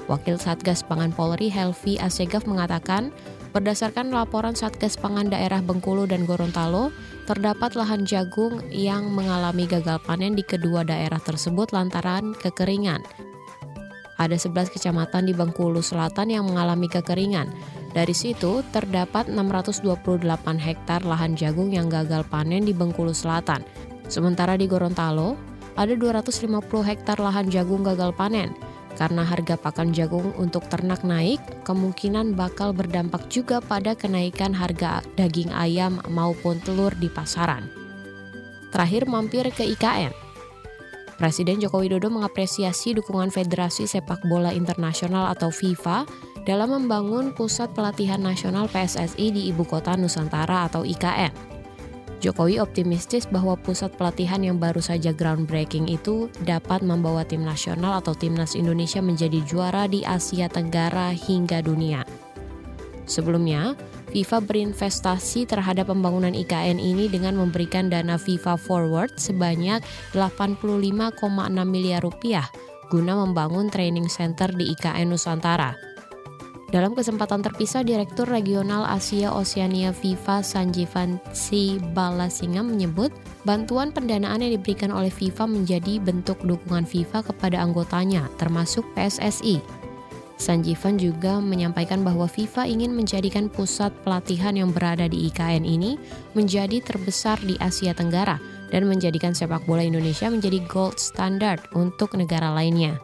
Wakil 0.06 0.38
Satgas 0.38 0.86
Pangan 0.86 1.10
Polri 1.13 1.50
Helvi 1.50 1.98
Asegaf 1.98 2.46
mengatakan, 2.46 3.10
Berdasarkan 3.56 4.12
laporan 4.12 4.52
Satgas 4.52 5.00
Pangan 5.00 5.32
Daerah 5.32 5.63
Bengkulu 5.63 6.04
dan 6.12 6.28
Gorontalo, 6.28 6.91
terdapat 7.24 7.80
lahan 7.80 8.04
jagung 8.04 8.60
yang 8.68 9.15
mengalami 9.15 9.63
gagal 9.63 10.04
panen 10.04 10.36
di 10.36 10.44
kedua 10.44 10.84
daerah 10.84 11.24
tersebut 11.24 11.72
lantaran 11.72 12.36
kekeringan. 12.36 13.00
Ada 14.20 14.36
11 14.36 14.76
kecamatan 14.76 15.32
di 15.32 15.34
Bengkulu 15.36 15.80
Selatan 15.80 16.36
yang 16.36 16.44
mengalami 16.52 16.91
kekeringan. 16.91 17.48
Dari 17.96 18.12
situ, 18.12 18.60
terdapat 18.76 19.32
628 19.32 19.88
hektar 20.60 21.08
lahan 21.08 21.39
jagung 21.39 21.72
yang 21.72 21.88
gagal 21.88 22.28
panen 22.28 22.68
di 22.68 22.76
Bengkulu 22.76 23.15
Selatan. 23.15 23.63
Sementara 24.12 24.60
di 24.60 24.68
Gorontalo, 24.68 25.39
ada 25.80 25.96
250 25.96 26.60
hektar 26.84 27.24
lahan 27.24 27.48
jagung 27.48 27.88
gagal 27.88 28.12
panen. 28.20 28.52
Karena 28.95 29.27
harga 29.27 29.60
pakan 29.60 29.91
jagung 29.91 30.31
untuk 30.39 30.63
ternak 30.71 31.03
naik, 31.03 31.43
kemungkinan 31.67 32.31
bakal 32.34 32.71
berdampak 32.71 33.27
juga 33.27 33.60
pada 33.60 33.91
kenaikan 33.91 34.55
harga 34.55 35.03
daging 35.19 35.51
ayam 35.51 35.99
maupun 36.08 36.63
telur 36.63 36.95
di 36.95 37.12
pasaran. 37.12 37.67
Terakhir 38.71 39.08
mampir 39.08 39.47
ke 39.51 39.67
IKN. 39.75 40.15
Presiden 41.15 41.63
Joko 41.63 41.79
Widodo 41.79 42.12
mengapresiasi 42.12 42.91
dukungan 42.91 43.31
Federasi 43.31 43.88
Sepak 43.88 44.27
Bola 44.27 44.51
Internasional 44.51 45.31
atau 45.31 45.47
FIFA 45.47 46.03
dalam 46.43 46.75
membangun 46.75 47.31
Pusat 47.31 47.71
Pelatihan 47.71 48.19
Nasional 48.19 48.67
PSSI 48.67 49.31
di 49.31 49.47
Ibu 49.47 49.63
Kota 49.63 49.95
Nusantara 49.95 50.67
atau 50.67 50.84
IKN. 50.84 51.55
Jokowi 52.23 52.58
optimistis 52.63 53.28
bahwa 53.28 53.60
pusat 53.60 53.91
pelatihan 53.99 54.41
yang 54.41 54.58
baru 54.58 54.80
saja 54.80 55.12
groundbreaking 55.12 55.91
itu 55.91 56.32
dapat 56.47 56.82
membawa 56.82 57.28
tim 57.28 57.43
nasional 57.43 57.99
atau 57.99 58.15
timnas 58.15 58.56
Indonesia 58.56 59.04
menjadi 59.04 59.43
juara 59.43 59.86
di 59.86 60.01
Asia 60.01 60.47
Tenggara 60.47 61.12
hingga 61.12 61.60
dunia. 61.60 62.08
Sebelumnya, 63.06 63.78
FIFA 64.10 64.41
berinvestasi 64.47 65.45
terhadap 65.45 65.93
pembangunan 65.93 66.34
IKN 66.34 66.82
ini 66.82 67.06
dengan 67.06 67.38
memberikan 67.38 67.91
dana 67.91 68.17
FIFA 68.17 68.58
Forward 68.58 69.12
sebanyak 69.21 69.84
85,6 70.15 71.21
miliar 71.67 72.01
rupiah 72.01 72.47
guna 72.88 73.17
membangun 73.17 73.67
training 73.69 74.08
center 74.08 74.49
di 74.54 74.71
IKN 74.73 75.10
Nusantara. 75.10 75.94
Dalam 76.75 76.91
kesempatan 76.91 77.39
terpisah, 77.39 77.88
Direktur 77.88 78.27
Regional 78.27 78.83
Asia 78.83 79.31
Oceania 79.31 79.95
FIFA 79.95 80.43
Sanjivan 80.43 81.23
C. 81.31 81.79
Balasinga 81.95 82.67
menyebut 82.67 83.15
bantuan 83.47 83.95
pendanaan 83.95 84.43
yang 84.43 84.59
diberikan 84.59 84.91
oleh 84.91 85.07
FIFA 85.07 85.47
menjadi 85.47 86.03
bentuk 86.03 86.35
dukungan 86.43 86.83
FIFA 86.83 87.31
kepada 87.31 87.63
anggotanya, 87.63 88.27
termasuk 88.35 88.83
PSSI. 88.91 89.63
Sanjivan 90.35 90.99
juga 90.99 91.39
menyampaikan 91.39 92.03
bahwa 92.03 92.27
FIFA 92.27 92.67
ingin 92.67 92.91
menjadikan 92.91 93.47
pusat 93.47 93.95
pelatihan 94.03 94.59
yang 94.59 94.75
berada 94.75 95.07
di 95.07 95.31
IKN 95.31 95.63
ini 95.63 95.95
menjadi 96.35 96.83
terbesar 96.83 97.39
di 97.39 97.55
Asia 97.63 97.95
Tenggara 97.95 98.35
dan 98.75 98.83
menjadikan 98.91 99.31
sepak 99.31 99.63
bola 99.63 99.79
Indonesia 99.79 100.27
menjadi 100.27 100.59
gold 100.67 100.99
standard 100.99 101.63
untuk 101.71 102.19
negara 102.19 102.51
lainnya. 102.51 102.99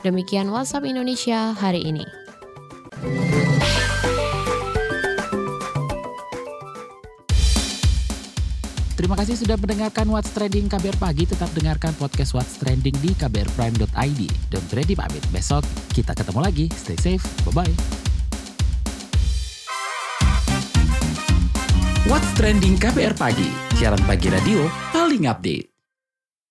Demikian 0.00 0.48
WhatsApp 0.48 0.88
Indonesia 0.88 1.52
hari 1.52 1.84
ini. 1.84 2.27
Terima 8.98 9.14
kasih 9.14 9.38
sudah 9.38 9.54
mendengarkan 9.54 10.10
What's 10.10 10.34
Trending 10.34 10.66
KBR 10.66 10.98
Pagi. 10.98 11.22
Tetap 11.22 11.46
dengarkan 11.54 11.94
podcast 11.96 12.34
What's 12.34 12.58
Trending 12.58 12.98
di 12.98 13.14
kbrprime.id. 13.14 14.20
Don't 14.50 14.70
ready 14.74 14.98
pamit. 14.98 15.22
Besok 15.30 15.62
kita 15.94 16.18
ketemu 16.18 16.42
lagi. 16.42 16.66
Stay 16.74 16.98
safe. 16.98 17.22
Bye-bye. 17.46 17.72
What's 22.10 22.30
Trending 22.34 22.74
KBR 22.74 23.14
Pagi. 23.14 23.48
Siaran 23.78 24.02
pagi 24.02 24.28
radio 24.34 24.66
paling 24.90 25.30
update. 25.30 25.67